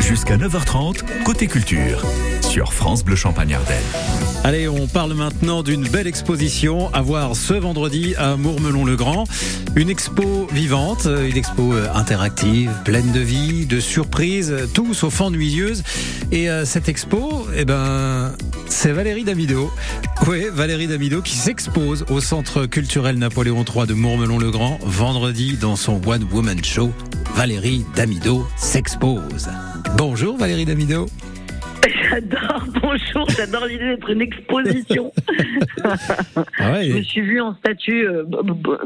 Jusqu'à 0.00 0.38
9h30, 0.38 1.02
côté 1.24 1.46
culture 1.48 2.02
sur 2.54 2.72
France 2.72 3.04
Bleu 3.04 3.16
Champagne 3.16 3.52
Ardenne. 3.52 3.82
Allez, 4.44 4.68
on 4.68 4.86
parle 4.86 5.12
maintenant 5.14 5.64
d'une 5.64 5.88
belle 5.88 6.06
exposition 6.06 6.88
à 6.94 7.02
voir 7.02 7.34
ce 7.34 7.52
vendredi 7.52 8.14
à 8.16 8.36
Mourmelon-le-Grand. 8.36 9.24
Une 9.74 9.90
expo 9.90 10.46
vivante, 10.52 11.06
une 11.06 11.36
expo 11.36 11.72
euh, 11.72 11.88
interactive, 11.92 12.70
pleine 12.84 13.10
de 13.10 13.18
vie, 13.18 13.66
de 13.66 13.80
surprises, 13.80 14.54
tout 14.72 14.94
sauf 14.94 15.20
ennuyeuse. 15.20 15.82
Et 16.30 16.48
euh, 16.48 16.64
cette 16.64 16.88
expo, 16.88 17.44
eh 17.56 17.64
ben, 17.64 18.30
c'est 18.68 18.92
Valérie 18.92 19.24
Damido. 19.24 19.68
Oui, 20.28 20.44
Valérie 20.52 20.86
Damido 20.86 21.22
qui 21.22 21.34
s'expose 21.34 22.04
au 22.08 22.20
Centre 22.20 22.66
culturel 22.66 23.18
Napoléon 23.18 23.64
III 23.64 23.88
de 23.88 23.94
Mourmelon-le-Grand 23.94 24.78
vendredi 24.80 25.56
dans 25.56 25.74
son 25.74 26.00
One 26.06 26.24
Woman 26.30 26.62
Show. 26.62 26.92
Valérie 27.34 27.84
Damido 27.96 28.46
s'expose. 28.56 29.48
Bonjour 29.96 30.36
Valérie 30.36 30.66
Damido. 30.66 31.08
J'adore, 32.10 32.64
bonjour, 32.82 33.28
j'adore 33.36 33.66
l'idée 33.66 33.84
d'être 33.96 34.10
une 34.10 34.20
exposition. 34.22 35.12
Ah 36.58 36.72
ouais. 36.72 36.88
Je 36.88 36.96
me 36.96 37.02
suis 37.02 37.20
vue 37.20 37.40
en 37.42 37.54
statut 37.56 38.06
euh, 38.06 38.24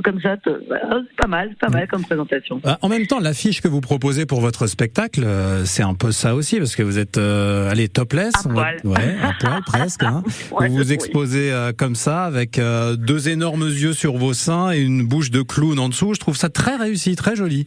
comme 0.03 0.21
ça, 0.21 0.37
voilà, 0.67 1.01
c'est 1.09 1.17
pas 1.17 1.29
mal, 1.29 1.55
pas 1.61 1.69
mal 1.69 1.87
comme 1.87 2.03
présentation. 2.03 2.61
Ah, 2.65 2.77
En 2.83 2.89
même 2.89 3.07
temps, 3.07 3.21
l'affiche 3.21 3.61
que 3.61 3.69
vous 3.69 3.81
proposez 3.81 4.27
pour 4.27 4.41
votre 4.41 4.67
spectacle, 4.67 5.23
euh, 5.25 5.65
c'est 5.65 5.85
un 5.85 5.95
peu 5.95 6.11
ça 6.11 6.35
aussi, 6.35 6.59
parce 6.59 6.75
que 6.75 6.83
vous 6.83 6.99
êtes, 6.99 7.17
euh, 7.19 7.71
allez, 7.71 7.89
topless. 7.89 8.33
À 8.35 8.49
on 8.49 8.53
va- 8.55 8.55
poil. 8.55 8.81
Ouais, 8.85 9.17
à 9.23 9.33
poil 9.39 9.63
presque. 9.65 10.03
Hein. 10.03 10.25
Ouais, 10.51 10.69
vous 10.69 10.77
vous 10.77 10.93
exposez 10.93 11.53
euh, 11.53 11.73
comme 11.77 11.95
ça, 11.95 12.25
avec 12.25 12.59
euh, 12.59 12.97
deux 12.97 13.29
énormes 13.29 13.69
yeux 13.69 13.93
sur 13.93 14.17
vos 14.17 14.33
seins 14.35 14.73
et 14.73 14.81
une 14.81 15.07
bouche 15.07 15.31
de 15.31 15.43
clown 15.43 15.79
en 15.79 15.89
dessous. 15.89 16.15
Je 16.15 16.21
trouve 16.21 16.37
ça 16.37 16.49
très 16.49 16.75
réussi, 16.77 17.15
très 17.15 17.37
joli. 17.37 17.67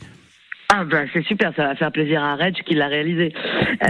Ah 0.73 0.85
bah 0.85 1.03
c'est 1.11 1.23
super, 1.23 1.53
ça 1.55 1.67
va 1.67 1.75
faire 1.75 1.91
plaisir 1.91 2.23
à 2.23 2.37
Reg 2.37 2.55
qui 2.63 2.75
l'a 2.75 2.87
réalisé. 2.87 3.33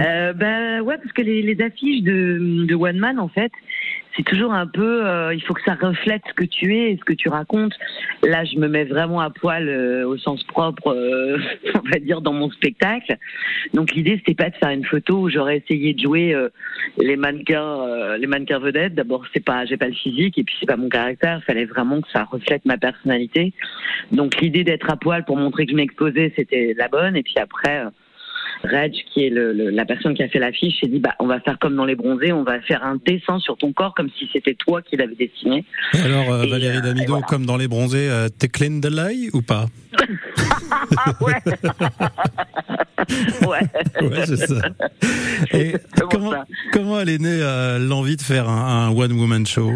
Euh, 0.00 0.32
ben 0.32 0.80
ouais, 0.80 0.96
parce 0.96 1.12
que 1.12 1.22
les, 1.22 1.40
les 1.40 1.62
affiches 1.62 2.02
de, 2.02 2.66
de 2.66 2.74
One 2.74 2.98
Man 2.98 3.20
en 3.20 3.28
fait, 3.28 3.52
c'est 4.16 4.24
toujours 4.24 4.52
un 4.52 4.66
peu, 4.66 5.06
euh, 5.06 5.34
il 5.34 5.42
faut 5.42 5.54
que 5.54 5.62
ça 5.64 5.74
reflète 5.74 6.22
ce 6.28 6.34
que 6.34 6.44
tu 6.44 6.76
es 6.76 6.92
et 6.92 6.96
ce 6.96 7.04
que 7.04 7.12
tu 7.12 7.28
racontes. 7.28 7.74
Là, 8.22 8.44
je 8.44 8.58
me 8.58 8.68
mets 8.68 8.84
vraiment 8.84 9.20
à 9.20 9.30
poil 9.30 9.68
euh, 9.68 10.06
au 10.06 10.16
sens 10.16 10.42
propre, 10.44 10.88
euh, 10.88 11.38
on 11.74 11.88
va 11.88 11.98
dire 11.98 12.20
dans 12.20 12.32
mon 12.32 12.50
spectacle. 12.50 13.16
Donc 13.74 13.92
l'idée 13.92 14.16
c'était 14.18 14.34
pas 14.34 14.50
de 14.50 14.56
faire 14.56 14.70
une 14.70 14.84
photo 14.84 15.20
où 15.20 15.28
j'aurais 15.30 15.58
essayé 15.58 15.94
de 15.94 16.00
jouer 16.00 16.34
euh, 16.34 16.48
les 16.98 17.16
mannequins, 17.16 17.80
euh, 17.80 18.16
les 18.18 18.26
mannequins 18.26 18.58
vedettes. 18.58 18.94
D'abord 18.94 19.24
c'est 19.32 19.44
pas, 19.44 19.64
j'ai 19.64 19.76
pas 19.76 19.88
le 19.88 19.94
physique 19.94 20.38
et 20.38 20.44
puis 20.44 20.54
c'est 20.60 20.66
pas 20.66 20.76
mon 20.76 20.88
caractère. 20.88 21.40
Il 21.42 21.44
fallait 21.44 21.64
vraiment 21.64 22.00
que 22.00 22.10
ça 22.10 22.24
reflète 22.24 22.64
ma 22.64 22.76
personnalité. 22.76 23.52
Donc 24.10 24.40
l'idée 24.40 24.64
d'être 24.64 24.90
à 24.90 24.96
poil 24.96 25.24
pour 25.24 25.36
montrer 25.36 25.64
que 25.66 25.72
je 25.72 25.76
m'exposais, 25.76 26.32
c'était 26.36 26.74
la 26.76 26.88
bonne. 26.88 27.16
Et 27.16 27.22
puis 27.22 27.34
après, 27.38 27.86
euh, 27.86 27.90
Reg, 28.64 28.92
qui 29.12 29.24
est 29.26 29.30
le, 29.30 29.52
le- 29.52 29.70
la 29.70 29.84
personne 29.84 30.14
qui 30.14 30.22
a 30.22 30.28
fait 30.28 30.38
l'affiche, 30.38 30.80
s'est 30.80 30.88
dit 30.88 30.98
bah 31.00 31.14
on 31.18 31.26
va 31.26 31.40
faire 31.40 31.58
comme 31.58 31.76
dans 31.76 31.84
les 31.84 31.94
bronzés, 31.96 32.32
on 32.32 32.42
va 32.44 32.60
faire 32.60 32.82
un 32.84 32.96
dessin 33.04 33.38
sur 33.38 33.56
ton 33.56 33.72
corps 33.72 33.94
comme 33.94 34.08
si 34.18 34.28
c'était 34.32 34.54
toi 34.54 34.82
qui 34.82 34.96
l'avais 34.96 35.14
dessiné. 35.14 35.64
Et 35.94 35.98
alors, 36.00 36.32
euh, 36.32 36.42
Et, 36.44 36.48
Valérie 36.48 36.76
euh, 36.78 36.80
Damido, 36.80 37.12
voilà. 37.12 37.26
comme 37.26 37.46
dans 37.46 37.56
les 37.56 37.68
bronzés, 37.68 38.08
euh, 38.08 38.28
t'es 38.28 38.48
clean 38.48 38.78
de 38.80 38.88
l'œil 38.88 39.30
ou 39.32 39.42
pas? 39.42 39.66
Ouais. 41.20 41.34
ouais. 43.46 43.60
Ouais, 44.02 44.26
c'est 44.26 44.36
ça. 44.36 44.54
Et 45.52 45.72
comment, 46.10 46.30
ça. 46.30 46.44
comment 46.72 47.00
elle 47.00 47.08
est 47.08 47.18
née 47.18 47.38
euh, 47.42 47.78
l'envie 47.78 48.16
de 48.16 48.22
faire 48.22 48.48
un, 48.48 48.86
un 48.88 48.90
one-woman 48.96 49.44
show? 49.46 49.72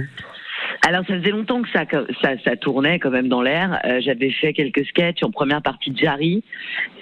Alors 0.88 1.04
ça 1.04 1.18
faisait 1.18 1.32
longtemps 1.32 1.62
que 1.62 1.68
ça, 1.70 1.84
ça, 2.22 2.34
ça 2.44 2.54
tournait 2.56 3.00
quand 3.00 3.10
même 3.10 3.26
dans 3.26 3.42
l'air. 3.42 3.80
Euh, 3.84 4.00
J'avais 4.00 4.30
fait 4.30 4.52
quelques 4.52 4.86
sketchs 4.86 5.24
en 5.24 5.32
première 5.32 5.60
partie 5.60 5.90
de 5.90 5.98
Jarry. 5.98 6.44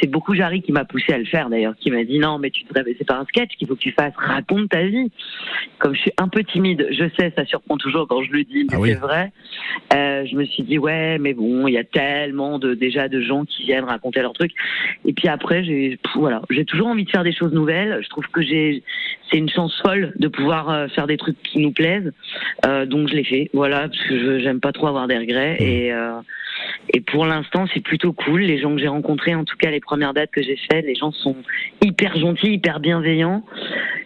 C'est 0.01 0.07
beaucoup 0.11 0.35
Jarry 0.35 0.63
qui 0.63 0.73
m'a 0.73 0.87
poussé 0.87 1.13
à 1.13 1.19
le 1.19 1.27
faire 1.27 1.51
d'ailleurs, 1.51 1.75
qui 1.77 1.91
m'a 1.91 2.03
dit 2.03 2.19
non 2.19 2.39
mais 2.39 2.49
tu 2.51 2.65
devrais, 2.65 2.83
c'est 2.97 3.07
pas 3.07 3.19
un 3.19 3.27
sketch 3.27 3.51
qu'il 3.59 3.69
faut 3.69 3.75
que 3.75 3.81
tu 3.81 3.93
fasses, 3.93 4.15
raconte 4.17 4.71
ta 4.71 4.85
vie. 4.85 5.11
Comme 5.81 5.95
je 5.95 6.01
suis 6.01 6.13
un 6.17 6.29
peu 6.29 6.43
timide, 6.45 6.89
je 6.93 7.05
sais, 7.19 7.31
ça 7.37 7.45
surprend 7.45 7.77
toujours 7.77 8.09
quand 8.09 8.23
je 8.23 8.33
le 8.33 8.45
dis, 8.45 8.65
mais 8.71 8.77
Ah 8.77 8.81
oui. 8.81 8.91
c'est 8.93 9.01
vrai. 9.01 9.33
Euh, 9.93 10.25
je 10.25 10.35
me 10.35 10.47
suis 10.47 10.63
dit 10.63 10.79
ouais 10.79 11.19
mais 11.19 11.35
bon, 11.35 11.67
il 11.67 11.75
y 11.75 11.79
a 11.79 11.85
tellement 11.85 12.59
de 12.59 12.73
déjà 12.73 13.09
de 13.09 13.21
gens 13.21 13.45
qui 13.45 13.65
viennent 13.65 13.85
raconter 13.85 14.23
leurs 14.23 14.33
trucs. 14.33 14.55
Et 15.05 15.13
puis 15.13 15.29
après 15.29 15.63
j'ai 15.63 15.99
voilà, 16.15 16.41
j'ai 16.49 16.65
toujours 16.65 16.87
envie 16.87 17.05
de 17.05 17.11
faire 17.11 17.25
des 17.25 17.35
choses 17.35 17.53
nouvelles. 17.53 18.01
Je 18.03 18.09
trouve 18.09 18.27
que 18.29 18.41
j'ai 18.41 18.83
c'est 19.31 19.39
une 19.39 19.51
chance 19.51 19.79
folle 19.85 20.13
de 20.17 20.29
pouvoir 20.29 20.71
euh, 20.71 20.89
faire 20.89 21.07
des 21.07 21.17
trucs 21.17 21.43
qui 21.43 21.59
nous 21.59 21.73
plaisent. 21.73 22.13
Euh, 22.67 22.87
donc 22.87 23.09
je 23.09 23.15
l'ai 23.15 23.25
fait, 23.25 23.51
voilà, 23.53 23.74
parce 23.83 24.03
que 24.09 24.19
je 24.19 24.39
j'aime 24.41 24.61
pas 24.61 24.73
trop 24.73 24.87
avoir 24.87 25.07
des 25.09 25.19
regrets 25.19 25.57
et 25.61 25.93
euh, 25.93 26.21
et 26.93 27.01
pour 27.01 27.27
l'instant 27.27 27.67
c'est 27.73 27.81
plutôt 27.81 28.13
cool. 28.13 28.43
Les 28.43 28.61
gens 28.61 28.75
que 28.75 28.81
j'ai 28.81 28.89
rencontrés, 28.89 29.35
en 29.35 29.45
tout 29.45 29.57
cas 29.57 29.71
les 29.71 29.81
premières 29.81 30.15
dates 30.15 30.31
que 30.33 30.43
j'ai 30.43 30.59
faites, 30.71 30.85
les 30.87 30.95
gens 30.95 31.13
sont 31.13 31.37
hyper 31.83 32.17
gentils, 32.17 32.53
hyper 32.53 32.81
bienveillants 32.81 33.45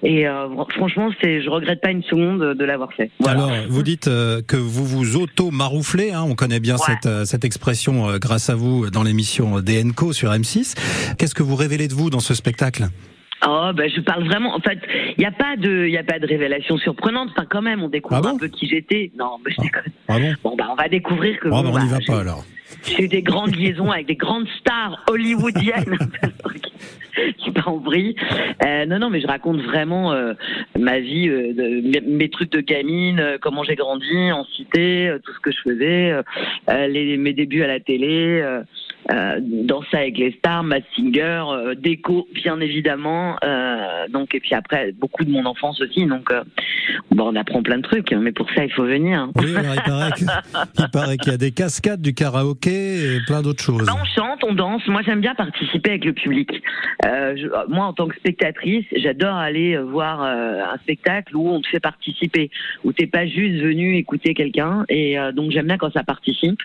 et 0.02 0.26
euh, 0.28 0.46
fr- 0.48 0.72
franchement 0.72 1.10
c'est, 1.22 1.42
je 1.42 1.50
regrette 1.50 1.80
pas 1.80 1.90
une 1.90 2.02
seconde 2.02 2.54
de, 2.54 2.64
l'avoir 2.64 2.92
fait. 2.92 3.10
Voilà. 3.20 3.44
Alors, 3.44 3.52
vous 3.68 3.82
dites 3.82 4.08
euh, 4.08 4.40
que 4.46 4.56
vous 4.56 4.84
vous 4.84 5.16
auto-marouflez, 5.16 6.12
hein, 6.12 6.25
on 6.26 6.34
connaît 6.34 6.60
bien 6.60 6.76
Ouais. 6.76 6.94
cette, 7.02 7.26
cette 7.26 7.44
expression 7.44 8.16
grâce 8.18 8.50
à 8.50 8.54
vous 8.54 8.90
dans 8.90 9.02
l'émission 9.02 9.60
DNCO 9.60 10.12
sur 10.12 10.30
M6. 10.30 10.76
Qu'est-ce 11.18 11.34
que 11.34 11.42
vous 11.42 11.56
révélez 11.56 11.88
de 11.88 11.94
vous 11.94 12.10
dans 12.10 12.20
ce 12.20 12.34
spectacle? 12.34 12.84
Oh, 13.47 13.71
ben 13.75 13.88
je 13.95 14.00
parle 14.00 14.25
vraiment. 14.25 14.54
En 14.54 14.61
fait, 14.61 14.78
il 15.16 15.21
n'y 15.21 15.26
a 15.26 15.30
pas 15.30 15.57
de, 15.57 15.87
il 15.87 15.92
y 15.92 15.99
a 15.99 16.02
pas 16.02 16.18
de 16.18 16.26
révélation 16.26 16.76
surprenante. 16.78 17.30
Enfin, 17.30 17.47
quand 17.49 17.62
même, 17.62 17.83
on 17.83 17.88
découvre 17.88 18.16
Ah 18.16 18.23
bon 18.23 18.35
un 18.35 18.38
peu 18.38 18.49
qui 18.49 18.66
j'étais. 18.66 19.12
Non, 19.16 19.38
mais 19.45 19.52
je 19.57 19.62
déconne. 19.62 19.92
Ah 20.09 20.18
bon 20.18 20.35
Bon, 20.42 20.57
bah, 20.57 20.68
on 20.73 20.75
va 20.75 20.88
découvrir 20.88 21.38
que. 21.38 21.49
Ah 21.49 21.62
bon, 21.62 21.71
bah, 21.71 21.80
on 21.80 21.85
n'y 21.85 21.90
va 21.90 21.99
pas 22.07 22.21
alors. 22.21 22.45
J'ai 22.85 23.04
eu 23.04 23.09
des 23.09 23.23
grandes 23.23 23.54
liaisons 23.54 23.90
avec 23.90 24.07
des 24.07 24.16
grandes 24.16 24.47
stars 24.61 25.04
hollywoodiennes 25.09 25.99
qui 27.38 27.50
part 27.50 27.68
en 27.68 27.78
vrille. 27.78 28.14
Euh, 28.64 28.87
non, 28.87 28.99
non, 28.99 29.11
mais 29.11 29.21
je 29.21 29.26
raconte 29.26 29.61
vraiment 29.62 30.12
euh, 30.12 30.35
ma 30.78 31.00
vie, 31.00 31.28
euh, 31.28 31.52
de- 31.52 32.00
mes, 32.09 32.28
trucs 32.28 32.52
de 32.52 32.61
gamine, 32.61 33.21
euh, 33.21 33.38
comment 33.40 33.64
j'ai 33.64 33.75
grandi 33.75 34.33
en 34.33 34.45
cité, 34.45 35.09
euh, 35.09 35.18
tout 35.25 35.33
ce 35.33 35.40
que 35.40 35.50
je 35.50 35.59
faisais, 35.62 36.11
euh, 36.11 36.23
euh, 36.71 36.87
les, 36.87 37.16
mes 37.16 37.33
débuts 37.33 37.62
à 37.62 37.66
la 37.66 37.80
télé, 37.80 38.40
euh, 39.11 39.38
danser 39.40 39.97
avec 39.97 40.19
les 40.19 40.33
stars, 40.33 40.62
Mass 40.64 40.83
Singer, 40.95 41.43
euh, 41.50 41.75
déco, 41.75 42.28
bien 42.35 42.61
évidemment. 42.61 43.37
euh, 43.45 44.07
donc 44.12 44.35
et 44.35 44.40
puis 44.40 44.55
après 44.55 44.93
beaucoup 44.93 45.25
de 45.25 45.31
mon 45.31 45.45
enfance 45.47 45.81
aussi. 45.81 46.05
Donc 46.07 46.31
euh, 46.31 46.43
bon, 47.11 47.33
on 47.33 47.37
apprend 47.37 47.62
plein 47.62 47.78
de 47.78 47.83
trucs, 47.83 48.12
mais 48.12 48.33
pour 48.33 48.49
ça 48.55 48.64
il 48.64 48.73
faut 48.73 48.85
venir. 48.85 49.19
hein. 49.21 49.31
Oui, 49.37 49.55
alors 49.57 49.75
il 49.75 49.83
paraît 49.83 50.11
que- 50.12 50.78
il 50.78 50.90
paraît 50.90 51.17
qu'il 51.17 51.33
y 51.33 51.35
a 51.35 51.38
des 51.38 51.52
cascades, 51.52 52.02
du 52.02 52.12
karaoké 52.14 53.17
et 53.17 53.19
plein 53.26 53.40
d'autres 53.43 53.62
choses. 53.62 53.87
Bah, 53.87 53.95
on 54.00 54.05
chante, 54.05 54.45
on 54.45 54.55
danse. 54.55 54.87
Moi, 54.88 55.02
j'aime 55.05 55.21
bien 55.21 55.35
participer 55.35 55.90
avec 55.90 56.05
le 56.05 56.12
public. 56.12 56.50
Je- 57.05 57.69
moi, 57.69 57.87
en 57.87 57.93
tant 57.93 58.09
que 58.09 58.17
spectatrice, 58.17 58.85
j'adore 58.97 59.35
aller 59.37 59.76
voir 59.78 60.21
un 60.23 60.76
spectacle 60.83 61.37
où 61.37 61.49
on 61.49 61.61
te 61.61 61.69
fait 61.69 61.81
participer, 61.81 62.50
où 62.85 62.93
t'es 62.93 63.07
pas 63.07 63.26
juste 63.26 63.62
venu 63.62 63.97
écouter 63.97 64.35
quelqu'un. 64.35 64.85
Et 64.88 65.17
donc, 65.35 65.50
j'aime 65.52 65.67
bien 65.67 65.78
quand 65.78 65.93
ça 65.93 66.02
participe. 66.05 66.61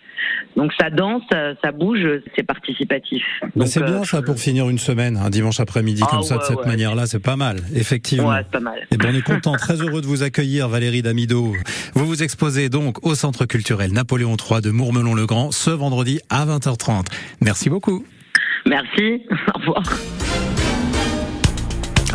Donc, 0.57 0.71
ça 0.79 0.89
danse, 0.89 1.23
ça 1.63 1.71
bouge, 1.71 2.05
c'est 2.35 2.43
participatif. 2.43 3.23
Bah, 3.55 3.65
c'est 3.65 3.83
bien 3.83 4.01
euh, 4.01 4.03
ça 4.03 4.21
pour 4.21 4.39
finir 4.39 4.69
une 4.69 4.79
semaine, 4.79 5.17
un 5.17 5.29
dimanche 5.29 5.59
après-midi 5.59 6.01
Ah 6.05 6.09
comme 6.09 6.23
ça, 6.23 6.37
de 6.37 6.43
cette 6.43 6.57
ouais. 6.57 6.65
manière-là, 6.65 7.05
c'est 7.07 7.19
pas 7.19 7.35
mal, 7.35 7.57
effectivement. 7.75 8.29
Ouais, 8.29 8.43
pas 8.43 8.59
mal. 8.59 8.79
Eh 8.91 8.97
ben, 8.97 9.09
on 9.13 9.17
est 9.17 9.21
content, 9.21 9.53
très 9.53 9.81
heureux 9.81 10.01
de 10.01 10.07
vous 10.07 10.23
accueillir, 10.23 10.67
Valérie 10.69 11.01
Damido. 11.01 11.53
Vous 11.93 12.05
vous 12.05 12.23
exposez 12.23 12.69
donc 12.69 13.05
au 13.05 13.15
Centre 13.15 13.45
culturel 13.45 13.91
Napoléon 13.91 14.35
III 14.37 14.61
de 14.61 14.71
Mourmelon-le-Grand 14.71 15.51
ce 15.51 15.69
vendredi 15.69 16.19
à 16.29 16.45
20h30. 16.45 17.05
Merci 17.41 17.69
beaucoup. 17.69 18.05
Merci. 18.65 19.23
Au 19.55 19.59
revoir. 19.59 19.83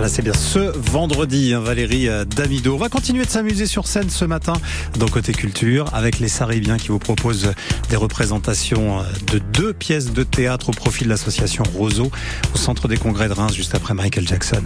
Là, 0.00 0.08
c'est 0.08 0.22
bien 0.22 0.32
ce 0.32 0.60
vendredi, 0.90 1.52
hein, 1.52 1.60
Valérie 1.60 2.08
euh, 2.08 2.24
Damido. 2.24 2.76
Va 2.76 2.88
continuer 2.88 3.24
de 3.24 3.30
s'amuser 3.30 3.66
sur 3.66 3.88
scène 3.88 4.10
ce 4.10 4.24
matin 4.24 4.52
dans 4.96 5.08
Côté 5.08 5.32
Culture 5.32 5.92
avec 5.92 6.20
les 6.20 6.28
Saribiens 6.28 6.76
qui 6.78 6.88
vous 6.88 7.00
proposent 7.00 7.52
des 7.90 7.96
représentations 7.96 9.00
euh, 9.00 9.02
de 9.32 9.38
deux 9.38 9.72
pièces 9.72 10.12
de 10.12 10.22
théâtre 10.22 10.68
au 10.68 10.72
profit 10.72 11.02
de 11.02 11.08
l'association 11.08 11.64
Roseau 11.74 12.12
au 12.54 12.56
centre 12.56 12.86
des 12.86 12.96
congrès 12.96 13.26
de 13.26 13.32
Reims 13.32 13.52
juste 13.52 13.74
après 13.74 13.94
Michael 13.94 14.28
Jackson. 14.28 14.62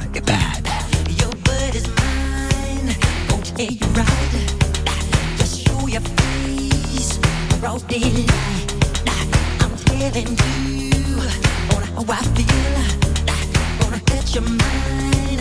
Show 14.21 14.40
your 14.40 14.49
mind. 14.49 15.40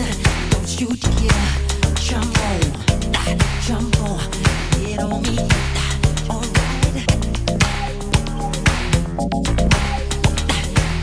Don't 0.50 0.80
you 0.80 0.88
dare 0.88 1.48
jump 1.96 2.38
on. 2.40 2.60
Jump 3.66 4.00
on. 4.00 4.20
Get 4.80 5.00
on 5.00 5.22
me. 5.22 5.38
Alright. 6.30 7.06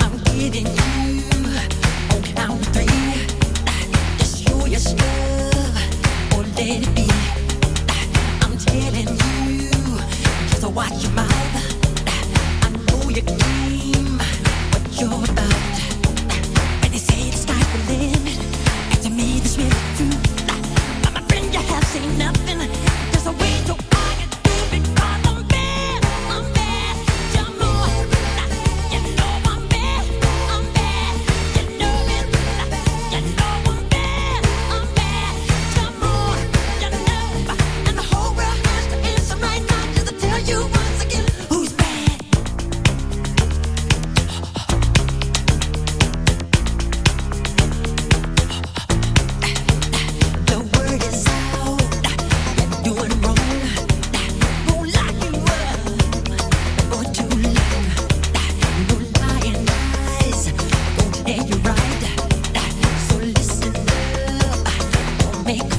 I'm 0.02 0.18
getting 0.26 0.68
you 0.68 1.30
on 2.12 2.22
count 2.36 2.66
three. 2.74 3.28
Just 4.18 4.44
show 4.44 4.66
your 4.66 4.80
stuff 4.80 6.36
or 6.36 6.44
let 6.44 6.60
it 6.60 6.96
be. 6.96 7.08
I'm 8.42 8.58
telling 8.58 9.10
you, 9.60 9.72
just 10.50 10.66
watch 10.72 11.04
your 11.04 11.12
mouth. 11.14 11.56
I 12.64 12.70
know 12.88 13.10
your 13.10 13.26
game, 13.26 14.18
what 14.72 15.02
you're 15.02 15.24
about. 15.32 15.89
make 65.50 65.79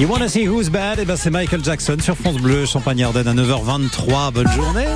You 0.00 0.08
wanna 0.08 0.30
see 0.30 0.46
who's 0.48 0.70
bad? 0.70 0.98
Eh 0.98 1.04
ben 1.04 1.14
c'est 1.14 1.28
Michael 1.28 1.62
Jackson 1.62 1.98
sur 2.00 2.16
France 2.16 2.38
Bleu, 2.38 2.64
Champagne 2.64 3.04
Ardenne 3.04 3.28
à 3.28 3.34
9h23. 3.34 4.32
Bonne 4.32 4.50
journée. 4.50 4.86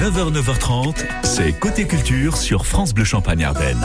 9h, 0.00 0.32
9h30, 0.32 1.04
c'est 1.24 1.52
Côté 1.58 1.88
Culture 1.88 2.36
sur 2.36 2.66
France 2.66 2.94
Bleu 2.94 3.02
Champagne 3.02 3.42
Ardenne. 3.42 3.84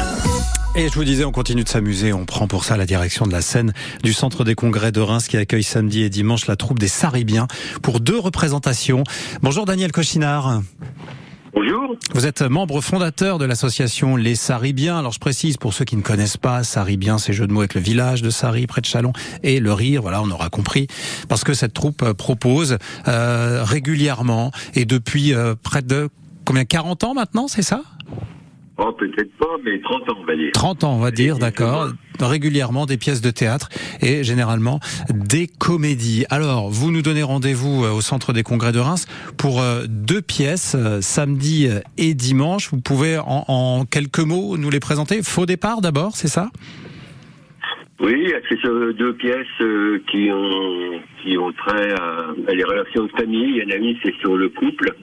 Et 0.76 0.89
je 0.89 0.93
vous 0.93 1.04
disais, 1.04 1.26
on 1.26 1.32
continue 1.32 1.63
de 1.63 1.69
s'amuser. 1.69 2.13
On 2.13 2.26
prend 2.26 2.47
pour 2.47 2.65
ça 2.65 2.78
la 2.78 2.86
direction 2.86 3.26
de 3.26 3.32
la 3.32 3.41
scène 3.41 3.73
du 4.04 4.13
Centre 4.13 4.43
des 4.43 4.54
Congrès 4.54 4.91
de 4.91 5.02
Reims 5.02 5.28
qui 5.28 5.38
accueille 5.38 5.63
samedi 5.63 6.04
et 6.04 6.12
dimanche 6.12 6.45
la 6.45 6.56
troupe 6.56 6.78
des 6.78 6.88
Saribiens 6.88 7.47
pour 7.82 8.02
deux 8.02 8.19
représentations. 8.19 9.04
Bonjour 9.41 9.65
Daniel 9.65 9.91
Cochinard. 9.91 10.62
Bonjour. 11.56 11.96
Vous 12.13 12.28
êtes 12.28 12.41
membre 12.41 12.82
fondateur 12.82 13.38
de 13.38 13.46
l'association 13.46 14.18
Les 14.18 14.36
Saribiens. 14.36 15.00
Alors 15.00 15.13
je 15.13 15.20
précise 15.20 15.56
pour 15.56 15.74
ceux 15.74 15.86
qui 15.86 15.96
ne 15.96 16.02
connaissent 16.02 16.36
pas, 16.36 16.63
Saribiens, 16.65 17.18
c'est 17.18 17.32
jeu 17.32 17.48
de 17.48 17.54
mots 17.54 17.62
avec 17.62 17.76
le 17.76 17.82
village 17.82 18.22
de 18.22 18.30
Sari 18.30 18.68
près 18.68 18.82
de 18.82 18.86
Chalon 18.86 19.13
et 19.41 19.62
le 19.62 19.72
rire. 19.72 20.02
Voilà, 20.02 20.22
on 20.22 20.30
aura 20.30 20.50
compris 20.50 20.88
parce 21.30 21.46
que 21.46 21.54
cette 21.54 21.74
troupe 21.74 22.02
euh, 22.04 22.13
propose 22.13 22.78
euh, 23.08 23.63
régulièrement 23.63 24.52
et 24.74 24.84
depuis 24.84 25.34
euh, 25.34 25.56
près 25.56 25.82
de 25.82 26.10
combien 26.44 26.65
40 26.65 27.06
ans 27.06 27.13
maintenant, 27.13 27.48
c'est 27.48 27.62
ça? 27.62 27.84
Oh, 28.78 28.92
peut-être 28.92 29.32
pas, 29.38 29.56
mais 29.64 29.80
30 29.80 30.10
ans, 30.10 30.18
on 30.20 30.26
va 30.26 30.36
dire. 30.36 30.52
30 30.54 30.84
ans, 30.84 30.96
on 30.96 31.00
va 31.00 31.12
dire, 31.12 31.38
d'accord. 31.38 31.88
Régulièrement 32.20 32.86
des 32.86 32.98
pièces 32.98 33.22
de 33.22 33.32
théâtre 33.32 33.70
et 34.02 34.24
généralement 34.24 34.80
des 35.14 35.48
comédies. 35.48 36.26
Alors, 36.30 36.70
vous 36.70 36.92
nous 36.92 37.02
donnez 37.02 37.24
rendez-vous 37.24 37.86
euh, 37.86 37.92
au 37.92 38.02
Centre 38.02 38.34
des 38.34 38.44
Congrès 38.44 38.74
de 38.74 38.80
Reims 38.80 39.08
pour 39.38 39.62
euh, 39.62 39.86
deux 39.88 40.22
pièces, 40.22 40.76
euh, 40.78 41.00
samedi 41.00 41.70
et 41.98 42.14
dimanche. 42.14 42.70
Vous 42.70 42.82
pouvez 42.82 43.18
en, 43.18 43.46
en 43.48 43.86
quelques 43.86 44.20
mots 44.20 44.58
nous 44.58 44.70
les 44.70 44.82
présenter? 44.82 45.22
Faux 45.24 45.46
départ 45.46 45.80
d'abord, 45.80 46.16
c'est 46.16 46.28
ça? 46.28 46.50
Oui, 48.02 48.34
c'est 48.50 48.62
deux 48.98 49.14
pièces 49.14 49.48
qui 50.12 50.30
ont 50.30 51.00
qui 51.24 51.38
ont 51.38 51.52
trait 51.54 51.94
à, 51.94 52.26
à 52.50 52.54
les 52.54 52.64
relations 52.66 53.06
de 53.06 53.12
famille. 53.18 53.56
Il 53.56 53.64
y 53.64 53.66
en 53.66 53.70
a 53.70 53.78
une, 53.78 53.96
c'est 54.04 54.14
sur 54.20 54.36
le 54.36 54.50
couple. 54.50 54.94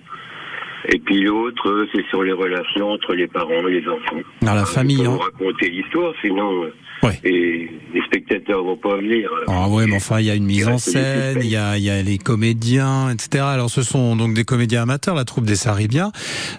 Et 0.89 0.99
puis 0.99 1.21
l'autre, 1.23 1.69
euh, 1.69 1.87
c'est 1.95 2.05
sur 2.11 2.23
les 2.23 2.33
relations 2.33 2.91
entre 2.91 3.15
les 3.15 3.29
parents 3.29 3.67
et 3.69 3.81
les 3.81 3.89
enfants. 3.89 4.21
Dans 4.43 4.55
la 4.55 4.65
famille, 4.67 5.05
hein. 5.05 5.19
raconter 5.21 5.71
l'histoire, 5.71 6.13
sinon 6.21 6.65
euh, 6.65 6.73
Ouais. 7.05 7.19
et 7.25 7.69
les 7.93 8.01
spectateurs 8.07 8.63
vont 8.63 8.77
pas 8.77 8.97
venir. 8.97 9.29
Ah 9.49 9.69
ouais, 9.69 9.89
mais 9.89 9.97
enfin, 9.97 10.21
il 10.21 10.27
y 10.27 10.31
a 10.31 10.37
une 10.37 10.45
mise 10.45 10.69
en 10.69 10.79
scène, 10.79 11.39
il 11.41 11.49
y 11.51 11.57
a, 11.57 11.77
y 11.77 11.91
a 11.91 12.01
les 12.01 12.17
comédiens, 12.17 13.11
etc. 13.11 13.43
Alors, 13.45 13.71
ce 13.71 13.83
sont 13.83 14.15
donc 14.15 14.35
des 14.35 14.45
comédiens 14.45 14.83
amateurs, 14.83 15.17
la 15.17 15.25
troupe 15.25 15.45
des 15.45 15.57
Saribiens, 15.57 16.13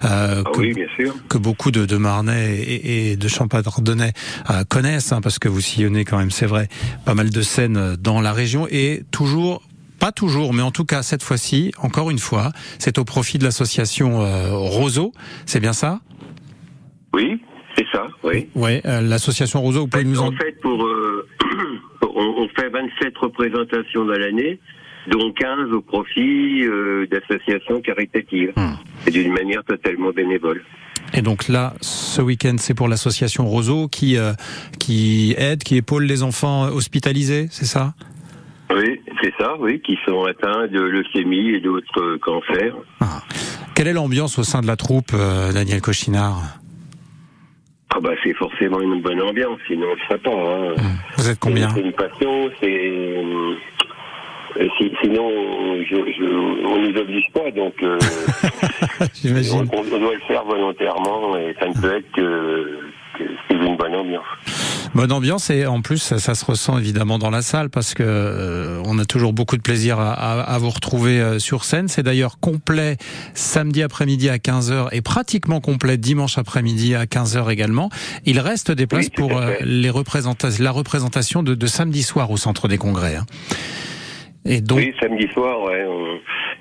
euh, 0.04 0.42
Ah 0.44 0.50
que, 0.52 0.58
oui, 0.60 0.74
bien 0.74 0.86
sûr. 0.98 1.14
que 1.30 1.38
beaucoup 1.38 1.70
de, 1.70 1.86
de 1.86 1.96
Marnais 1.96 2.56
et, 2.56 3.12
et 3.12 3.16
de 3.16 3.26
Champagne-Ardennais 3.28 4.12
euh, 4.50 4.64
connaissent, 4.68 5.12
hein, 5.12 5.22
parce 5.22 5.38
que 5.38 5.48
vous 5.48 5.62
sillonnez 5.62 6.04
quand 6.04 6.18
même, 6.18 6.30
c'est 6.30 6.44
vrai, 6.46 6.68
pas 7.06 7.14
mal 7.14 7.30
de 7.30 7.40
scènes 7.40 7.78
euh, 7.78 7.96
dans 7.98 8.20
la 8.20 8.34
région 8.34 8.66
et 8.70 9.00
toujours. 9.10 9.62
Pas 10.00 10.12
toujours, 10.12 10.52
mais 10.52 10.62
en 10.62 10.70
tout 10.70 10.84
cas 10.84 11.02
cette 11.02 11.22
fois-ci, 11.22 11.72
encore 11.78 12.10
une 12.10 12.18
fois, 12.18 12.52
c'est 12.78 12.98
au 12.98 13.04
profit 13.04 13.38
de 13.38 13.44
l'association 13.44 14.22
euh, 14.22 14.50
Roseau, 14.52 15.12
c'est 15.46 15.60
bien 15.60 15.72
ça? 15.72 16.00
Oui, 17.14 17.40
c'est 17.76 17.86
ça, 17.92 18.06
oui. 18.22 18.48
Ouais, 18.54 18.82
euh, 18.86 19.00
l'association 19.00 19.60
Roseau, 19.62 19.80
vous 19.80 19.88
pouvez 19.88 20.04
nous 20.04 20.20
en 20.20 20.28
En 20.28 20.32
fait, 20.32 20.60
pour, 20.60 20.84
euh, 20.84 21.26
on, 22.02 22.08
on 22.44 22.48
fait 22.48 22.68
27 22.68 23.16
représentations 23.18 24.04
dans 24.04 24.18
l'année, 24.18 24.58
dont 25.10 25.32
15 25.32 25.72
au 25.72 25.80
profit 25.80 26.62
euh, 26.64 27.06
d'associations 27.06 27.80
caritatives, 27.80 28.52
Hmm. 28.56 28.74
et 29.06 29.10
d'une 29.10 29.32
manière 29.32 29.62
totalement 29.64 30.10
bénévole. 30.10 30.62
Et 31.12 31.22
donc 31.22 31.48
là, 31.48 31.74
ce 31.80 32.20
week-end, 32.22 32.56
c'est 32.58 32.74
pour 32.74 32.88
l'association 32.88 33.46
Roseau 33.46 33.86
qui 33.88 34.16
euh, 34.16 34.32
qui 34.80 35.34
aide, 35.38 35.62
qui 35.62 35.76
épaule 35.76 36.04
les 36.04 36.22
enfants 36.22 36.64
hospitalisés, 36.68 37.46
c'est 37.50 37.66
ça? 37.66 37.94
Oui, 38.74 38.98
ça, 39.44 39.56
oui, 39.58 39.80
qui 39.80 39.98
sont 40.06 40.24
atteints 40.24 40.66
de 40.68 40.80
leucémie 40.80 41.50
et 41.50 41.60
d'autres 41.60 42.00
euh, 42.00 42.18
cancers. 42.18 42.74
Ah. 43.00 43.22
Quelle 43.74 43.88
est 43.88 43.92
l'ambiance 43.92 44.38
au 44.38 44.44
sein 44.44 44.60
de 44.60 44.66
la 44.66 44.76
troupe, 44.76 45.10
euh, 45.14 45.52
Daniel 45.52 45.80
Cochinard? 45.80 46.40
Ah 47.96 48.00
bah 48.00 48.10
c'est 48.24 48.34
forcément 48.34 48.80
une 48.80 49.02
bonne 49.02 49.20
ambiance, 49.20 49.58
sinon 49.68 49.86
on 49.88 49.94
ne 49.94 50.00
ferait 50.00 50.18
pas. 50.18 50.30
Hein. 50.30 50.74
Vous 51.16 51.28
êtes 51.28 51.38
combien? 51.38 51.68
C'est 51.74 51.80
une 51.80 51.92
passion, 51.92 52.50
c'est... 52.60 52.88
euh, 52.90 54.68
si- 54.78 54.92
sinon, 55.00 55.30
je, 55.88 55.96
je, 55.96 56.24
on 56.66 56.80
nous 56.82 56.96
oblige 56.98 57.30
pas, 57.32 57.50
donc 57.52 57.74
euh, 57.82 57.98
on, 59.00 59.98
doit 59.98 60.14
le 60.14 60.20
faire 60.26 60.44
volontairement 60.44 61.36
et 61.36 61.54
ça 61.60 61.68
ne 61.68 61.74
peut 61.80 61.96
être 61.96 62.10
que, 62.12 62.78
une 63.50 63.76
bonne 63.76 63.94
ambiance. 63.94 64.24
Bonne 64.94 65.12
ambiance 65.12 65.50
et 65.50 65.66
en 65.66 65.80
plus 65.80 65.98
ça, 65.98 66.18
ça 66.18 66.34
se 66.34 66.44
ressent 66.44 66.78
évidemment 66.78 67.18
dans 67.18 67.30
la 67.30 67.42
salle 67.42 67.68
parce 67.70 67.94
que 67.94 68.02
euh, 68.06 68.80
on 68.84 68.98
a 68.98 69.04
toujours 69.04 69.32
beaucoup 69.32 69.56
de 69.56 69.62
plaisir 69.62 69.98
à, 69.98 70.12
à- 70.12 70.40
à 70.42 70.58
vous 70.58 70.70
retrouver 70.70 71.20
euh, 71.20 71.38
sur 71.38 71.64
scène. 71.64 71.88
C'est 71.88 72.02
d'ailleurs 72.02 72.38
complet 72.38 72.96
samedi 73.34 73.82
après-midi 73.82 74.28
à 74.28 74.36
15h 74.38 74.88
et 74.92 75.00
pratiquement 75.00 75.60
complet 75.60 75.96
dimanche 75.96 76.38
après-midi 76.38 76.94
à 76.94 77.04
15h 77.06 77.50
également. 77.50 77.90
Il 78.24 78.38
reste 78.40 78.70
des 78.70 78.86
places 78.86 79.06
Oui, 79.06 79.12
pour 79.16 79.36
euh, 79.38 79.54
les 79.62 79.90
représentations, 79.90 80.62
la 80.62 80.70
représentation 80.70 81.42
de, 81.42 81.54
de 81.54 81.66
samedi 81.66 82.02
soir 82.02 82.30
au 82.30 82.36
centre 82.36 82.68
des 82.68 82.78
congrès. 82.78 83.16
hein. 83.16 83.26
Et 84.46 84.60
donc 84.60 84.78
Oui, 84.78 84.92
samedi 85.00 85.26
soir, 85.32 85.62
ouais, 85.62 85.84
on- 85.88 86.18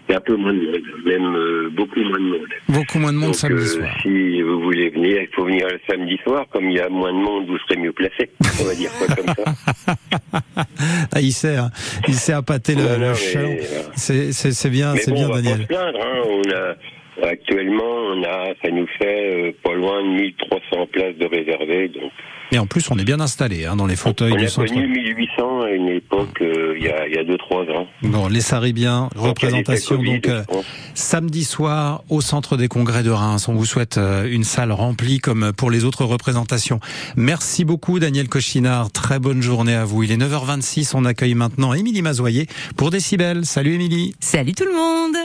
il 0.08 0.12
y 0.12 0.16
a 0.16 0.18
un 0.18 0.22
peu 0.22 0.36
moins 0.36 0.54
de 0.54 0.60
monde, 0.60 0.82
même 1.06 1.36
euh, 1.36 1.70
beaucoup 1.76 2.00
moins 2.02 2.18
de 2.20 2.24
monde. 2.24 2.48
beaucoup 2.70 3.00
moins 3.00 3.12
de 3.14 3.18
monde 3.18 3.28
Donc, 3.32 3.36
samedi 3.36 3.62
euh, 3.62 3.66
soir. 3.66 3.90
si 4.02 4.42
vous 4.42 4.62
voulez 4.62 4.90
venir, 4.90 5.22
il 5.22 5.28
faut 5.36 5.46
venir 5.46 5.68
le 5.70 5.80
samedi 5.90 6.18
soir. 6.24 6.46
Comme 6.52 6.70
il 6.70 6.78
y 6.78 6.80
a 6.80 6.90
moins 6.90 7.12
de 7.12 7.18
monde, 7.18 7.46
vous 7.48 7.58
serez 7.60 7.78
mieux 7.78 7.92
placé. 7.94 8.30
On 8.62 8.66
va 8.66 8.76
dire 8.76 8.90
ça 8.92 9.16
comme 9.16 9.28
ça. 9.36 9.96
Ah, 11.16 11.22
il 11.22 11.32
sait, 11.34 11.58
hein. 11.58 11.70
il 12.08 12.14
sait 12.16 12.34
appâter 12.34 12.76
le, 12.76 12.82
le 12.84 13.14
mais, 13.36 13.60
euh, 13.68 14.32
C'est 14.32 14.70
bien, 14.70 14.96
c'est 14.96 15.12
bon, 15.12 15.18
bien 15.18 15.28
on 15.30 15.32
va 15.34 15.42
Daniel. 15.42 15.58
pas 15.58 15.64
se 15.64 15.68
plaindre. 15.68 16.00
Hein. 16.02 16.22
On 16.28 16.42
a 16.52 16.76
actuellement, 17.30 17.84
on 17.84 18.24
a, 18.24 18.54
ça 18.64 18.72
nous 18.72 18.88
fait 18.98 19.48
euh, 19.48 19.52
pas 19.64 19.74
loin 19.74 20.04
de 20.04 20.10
1300 20.22 20.88
places 20.92 21.16
de 21.18 21.26
réservées. 21.26 21.88
Donc, 21.90 22.12
Et 22.52 22.60
en 22.60 22.66
plus, 22.68 22.90
on 22.92 22.98
est 22.98 23.04
bien 23.06 23.20
installé 23.20 23.66
hein, 23.66 23.76
dans 23.76 23.88
les 23.88 23.96
fauteuils 23.96 24.34
on 24.34 24.38
du 24.38 24.46
a 24.46 24.48
centre. 24.48 24.74
connu 24.74 24.88
1800 24.88 25.62
à 25.62 25.70
une 25.72 25.88
époque, 25.90 26.42
euh, 26.42 26.76
il 26.78 26.84
y 26.84 26.90
a, 26.90 27.08
il 27.08 27.14
y 27.14 27.18
a 27.18 27.24
2-3 27.24 27.72
ans. 27.76 27.88
Bon, 28.04 28.28
les 28.28 28.42
Saribiens, 28.42 29.10
représentation 29.16 29.96
Donc, 30.02 30.28
a 30.28 30.32
euh, 30.32 30.44
samedi 30.94 31.44
soir 31.44 32.04
au 32.10 32.22
centre 32.22 32.58
des 32.58 32.68
congrès 32.68 33.04
de 33.04 33.10
Reims. 33.10 33.48
On 33.48 33.54
vous 33.54 33.66
souhaite 33.66 33.98
euh, 33.98 34.28
une 34.30 34.44
salle 34.44 34.72
remplie 34.72 35.20
comme 35.20 35.54
pour 35.54 35.72
les 35.72 35.86
autres 35.86 36.06
représentations. 36.06 36.80
Merci 37.16 37.64
beaucoup 37.66 38.00
Daniel 38.00 38.28
Cochinard. 38.28 38.92
Très 38.92 39.20
bonne 39.20 39.42
journée 39.42 39.76
à 39.76 39.86
vous. 39.86 40.04
Il 40.04 40.12
est 40.12 40.18
9h26. 40.18 40.92
On 40.96 41.06
accueille 41.06 41.36
maintenant 41.36 41.74
Émilie 41.74 42.02
Mazoyer 42.02 42.48
pour 42.78 42.92
Décibel. 42.92 43.46
Salut 43.46 43.74
Émilie. 43.76 44.14
Salut 44.20 44.54
tout 44.54 44.66
le 44.66 44.74
monde 44.74 45.16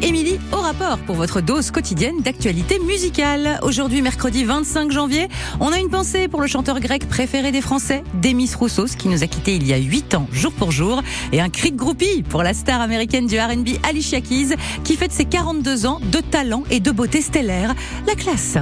Émilie, 0.00 0.38
rapport 0.68 0.98
pour 0.98 1.16
votre 1.16 1.40
dose 1.40 1.70
quotidienne 1.70 2.20
d'actualité 2.20 2.78
musicale. 2.80 3.58
Aujourd'hui, 3.62 4.02
mercredi 4.02 4.44
25 4.44 4.90
janvier, 4.90 5.28
on 5.60 5.72
a 5.72 5.78
une 5.78 5.88
pensée 5.88 6.28
pour 6.28 6.42
le 6.42 6.46
chanteur 6.46 6.78
grec 6.78 7.08
préféré 7.08 7.52
des 7.52 7.62
Français, 7.62 8.04
Demis 8.20 8.50
Roussos, 8.54 8.94
qui 8.98 9.08
nous 9.08 9.24
a 9.24 9.26
quittés 9.26 9.54
il 9.54 9.66
y 9.66 9.72
a 9.72 9.78
8 9.78 10.14
ans, 10.14 10.26
jour 10.30 10.52
pour 10.52 10.70
jour, 10.70 11.02
et 11.32 11.40
un 11.40 11.48
cri 11.48 11.72
groupie 11.72 12.22
pour 12.22 12.42
la 12.42 12.52
star 12.52 12.82
américaine 12.82 13.26
du 13.26 13.38
R&B 13.38 13.78
Alicia 13.82 14.20
Keys, 14.20 14.56
qui 14.84 14.96
fête 14.96 15.12
ses 15.12 15.24
42 15.24 15.86
ans 15.86 16.00
de 16.12 16.18
talent 16.18 16.64
et 16.70 16.80
de 16.80 16.90
beauté 16.90 17.22
stellaire. 17.22 17.74
La 18.06 18.14
classe 18.14 18.58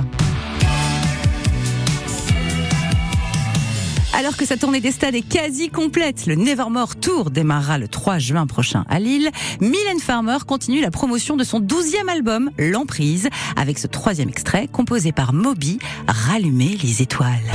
Alors 4.17 4.39
que 4.39 4.47
sa 4.47 4.57
tournée 4.57 4.81
des 4.81 4.93
stades 4.93 5.15
est 5.15 5.21
quasi 5.21 5.69
complète, 5.69 6.25
le 6.25 6.37
Nevermore 6.37 6.97
Tour 6.97 7.31
démarrera 7.31 7.77
le 7.77 7.87
3 7.87 8.19
juin 8.19 8.47
prochain 8.47 8.87
à 8.89 8.99
Lille. 8.99 9.31
Mylène 9.61 10.01
Farmer 10.01 10.39
continue 10.47 10.81
la 10.81 10.91
promotion 10.91 11.37
de 11.37 11.45
son 11.45 11.61
12e 11.61 12.09
album, 12.09 12.51
L'Emprise, 12.57 13.29
avec 13.57 13.79
ce 13.79 13.87
troisième 13.87 14.31
extrait 14.31 14.69
composé 14.73 15.13
par 15.13 15.35
Moby, 15.35 15.79
Rallumer 16.09 16.79
les 16.83 17.03
étoiles. 17.03 17.53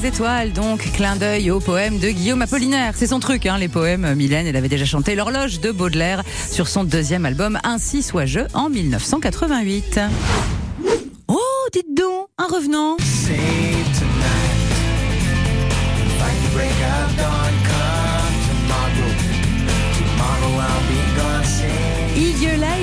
Les 0.00 0.06
étoiles, 0.06 0.52
donc 0.52 0.80
clin 0.92 1.16
d'œil 1.16 1.50
au 1.50 1.60
poème 1.60 1.98
de 1.98 2.10
Guillaume 2.10 2.42
Apollinaire. 2.42 2.92
C'est 2.94 3.06
son 3.06 3.20
truc, 3.20 3.46
hein, 3.46 3.58
les 3.58 3.68
poèmes. 3.68 4.14
Mylène, 4.14 4.46
elle 4.46 4.56
avait 4.56 4.68
déjà 4.68 4.84
chanté 4.84 5.14
l'horloge 5.14 5.60
de 5.60 5.72
Baudelaire 5.72 6.22
sur 6.50 6.68
son 6.68 6.84
deuxième 6.84 7.24
album 7.26 7.58
Ainsi 7.64 8.02
soit 8.02 8.26
je 8.26 8.40
en 8.54 8.68
1988. 8.68 10.00
Oh, 11.28 11.38
dites 11.72 11.96
donc, 11.96 12.28
un 12.38 12.46
revenant. 12.46 12.96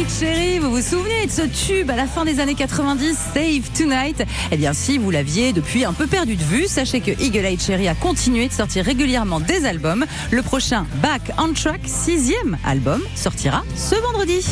Light 0.05 0.19
Cherry, 0.19 0.59
vous 0.59 0.69
vous 0.69 0.81
souvenez 0.81 1.25
de 1.25 1.31
ce 1.31 1.41
tube 1.41 1.89
à 1.89 1.95
la 1.95 2.05
fin 2.05 2.25
des 2.25 2.39
années 2.39 2.53
90, 2.53 3.17
Save 3.33 3.69
Tonight? 3.75 4.23
Eh 4.51 4.57
bien, 4.57 4.73
si 4.73 4.99
vous 4.99 5.09
l'aviez 5.09 5.51
depuis 5.51 5.83
un 5.83 5.93
peu 5.93 6.05
perdu 6.05 6.35
de 6.35 6.43
vue, 6.43 6.67
sachez 6.67 6.99
que 6.99 7.09
Eagle 7.19 7.45
Eye 7.45 7.57
Cherry 7.59 7.87
a 7.87 7.95
continué 7.95 8.47
de 8.47 8.53
sortir 8.53 8.85
régulièrement 8.85 9.39
des 9.39 9.65
albums. 9.65 10.05
Le 10.29 10.43
prochain 10.43 10.85
Back 11.01 11.31
on 11.39 11.53
Track, 11.53 11.81
sixième 11.85 12.57
album, 12.63 13.01
sortira 13.15 13.63
ce 13.75 13.95
vendredi. 13.95 14.45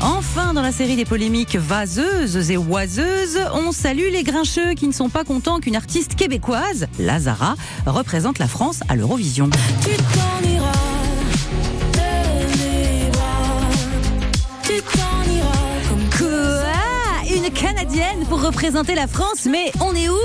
Enfin, 0.00 0.52
dans 0.52 0.62
la 0.62 0.72
série 0.72 0.96
des 0.96 1.04
polémiques 1.04 1.56
vaseuses 1.56 2.50
et 2.50 2.56
oiseuses, 2.56 3.38
on 3.54 3.70
salue 3.70 4.10
les 4.10 4.24
grincheux 4.24 4.74
qui 4.74 4.88
ne 4.88 4.92
sont 4.92 5.10
pas 5.10 5.22
contents 5.22 5.60
qu'une 5.60 5.76
artiste 5.76 6.16
québécoise, 6.16 6.88
Lazara, 6.98 7.54
représente 7.86 8.40
la 8.40 8.48
France 8.48 8.80
à 8.88 8.96
l'Eurovision. 8.96 9.48
Canadienne 17.50 18.24
pour 18.28 18.42
représenter 18.42 18.94
la 18.94 19.06
France, 19.06 19.46
mais 19.50 19.72
on 19.80 19.94
est 19.94 20.08
où? 20.08 20.16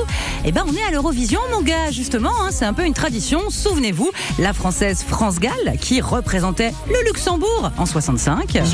Eh 0.46 0.52
ben, 0.52 0.64
on 0.68 0.74
est 0.74 0.84
à 0.88 0.92
l'Eurovision, 0.92 1.40
mon 1.52 1.62
gars, 1.62 1.92
justement. 1.92 2.32
hein, 2.42 2.50
c'est 2.52 2.66
un 2.66 2.74
peu 2.74 2.86
une 2.86 2.94
tradition. 2.94 3.50
Souvenez-vous, 3.50 4.12
la 4.40 4.54
française 4.54 5.04
France 5.08 5.40
Gall 5.40 5.78
qui 5.82 6.02
représentait 6.02 6.74
le 6.88 7.04
Luxembourg 7.06 7.72
en 7.78 7.86
65. 7.86 8.50
Je 8.54 8.66
suis 8.66 8.68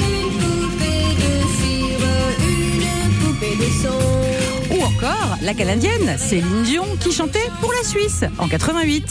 une 0.00 0.38
poupée 0.38 1.14
de 1.16 1.32
cire, 1.60 2.06
une 2.40 3.12
poupée 3.14 3.56
de 3.56 3.70
son. 3.82 4.84
Encore 4.84 5.36
la 5.42 5.54
Canadienne 5.54 6.16
Céline 6.18 6.62
Dion 6.64 6.84
qui 7.00 7.12
chantait 7.12 7.50
pour 7.60 7.72
la 7.72 7.86
Suisse 7.88 8.24
en 8.38 8.48
88. 8.48 9.04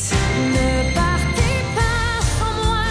Ne 0.51 0.93
partez 0.93 1.63
pas 1.75 2.19
sans 2.39 2.53
moi, 2.67 2.83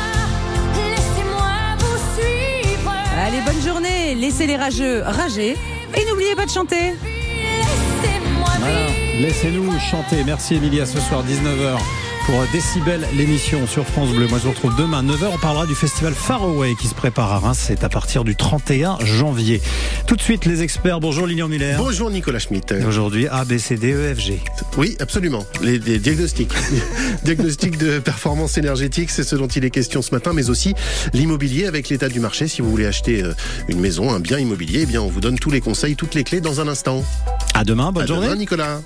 laissez-moi 0.76 1.50
vous 1.78 1.98
suivre. 2.20 2.92
Allez, 3.26 3.40
bonne 3.42 3.62
journée, 3.62 3.88
laissez 4.18 4.46
les 4.46 4.57
rageux 4.57 5.02
rager 5.02 5.57
et 5.94 6.04
n'oubliez 6.11 6.35
pas 6.35 6.44
de 6.44 6.50
chanter. 6.50 6.94
Laissez-nous 9.20 9.78
chanter. 9.78 10.22
Merci 10.24 10.57
Emilia 10.57 10.87
ce 10.87 11.00
soir 11.00 11.24
19h 11.24 11.78
pour 12.29 12.45
Décibel 12.53 13.09
l'émission 13.17 13.67
sur 13.67 13.87
France 13.87 14.11
Bleu. 14.11 14.27
Moi 14.29 14.38
je 14.38 14.45
vous 14.45 14.51
retrouve 14.51 14.77
demain 14.77 15.03
9h. 15.03 15.31
On 15.33 15.38
parlera 15.38 15.64
du 15.64 15.75
festival 15.75 16.12
Faraway 16.12 16.75
qui 16.79 16.87
se 16.87 16.95
prépare 16.95 17.33
à 17.33 17.38
Reims. 17.38 17.59
C'est 17.59 17.85
à 17.85 17.88
partir 17.88 18.23
du 18.23 18.37
31 18.37 18.99
janvier. 19.03 19.62
Tout 20.07 20.14
de 20.14 20.21
suite 20.21 20.45
les 20.45 20.62
experts. 20.62 21.01
Bonjour 21.01 21.27
Lilian 21.27 21.49
Muller. 21.49 21.77
Bonjour 21.79 22.11
Nicolas 22.11 22.38
Schmitt. 22.38 22.75
Aujourd'hui 22.87 23.29
A, 23.29 23.47
B, 23.47 23.57
C, 23.57 23.77
D, 23.77 23.95
E, 23.95 24.14
F, 24.14 24.21
G. 24.21 24.41
Oui, 24.77 24.95
absolument. 25.01 25.47
Les, 25.62 25.79
les 25.79 25.99
diagnostics. 25.99 26.53
diagnostics 27.25 27.79
de 27.79 27.99
performance 27.99 28.59
énergétique, 28.59 29.09
c'est 29.09 29.25
ce 29.25 29.35
dont 29.35 29.49
il 29.49 29.64
est 29.64 29.71
question 29.71 30.03
ce 30.03 30.11
matin, 30.14 30.33
mais 30.35 30.51
aussi 30.51 30.75
l'immobilier 31.14 31.67
avec 31.67 31.88
l'état 31.88 32.11
du 32.11 32.21
marché. 32.21 32.47
Si 32.47 32.61
vous 32.61 32.69
voulez 32.71 32.87
acheter 32.87 33.23
euh, 33.23 33.33
une 33.69 33.81
maison, 33.81 34.12
un 34.12 34.21
bien 34.21 34.38
immobilier, 34.38 34.81
eh 34.83 34.87
bien 34.87 35.01
on 35.01 35.09
vous 35.09 35.21
donne 35.23 35.38
tous 35.38 35.51
les 35.51 35.62
conseils, 35.62 35.97
toutes 35.97 36.14
les 36.14 36.25
clés 36.25 36.43
dans 36.43 36.61
un 36.61 36.69
instant. 36.69 37.03
À 37.55 37.64
demain, 37.64 37.91
bonne 37.91 38.05
À 38.05 38.07
journée. 38.07 38.27
demain, 38.27 38.37
Nicolas. 38.37 38.81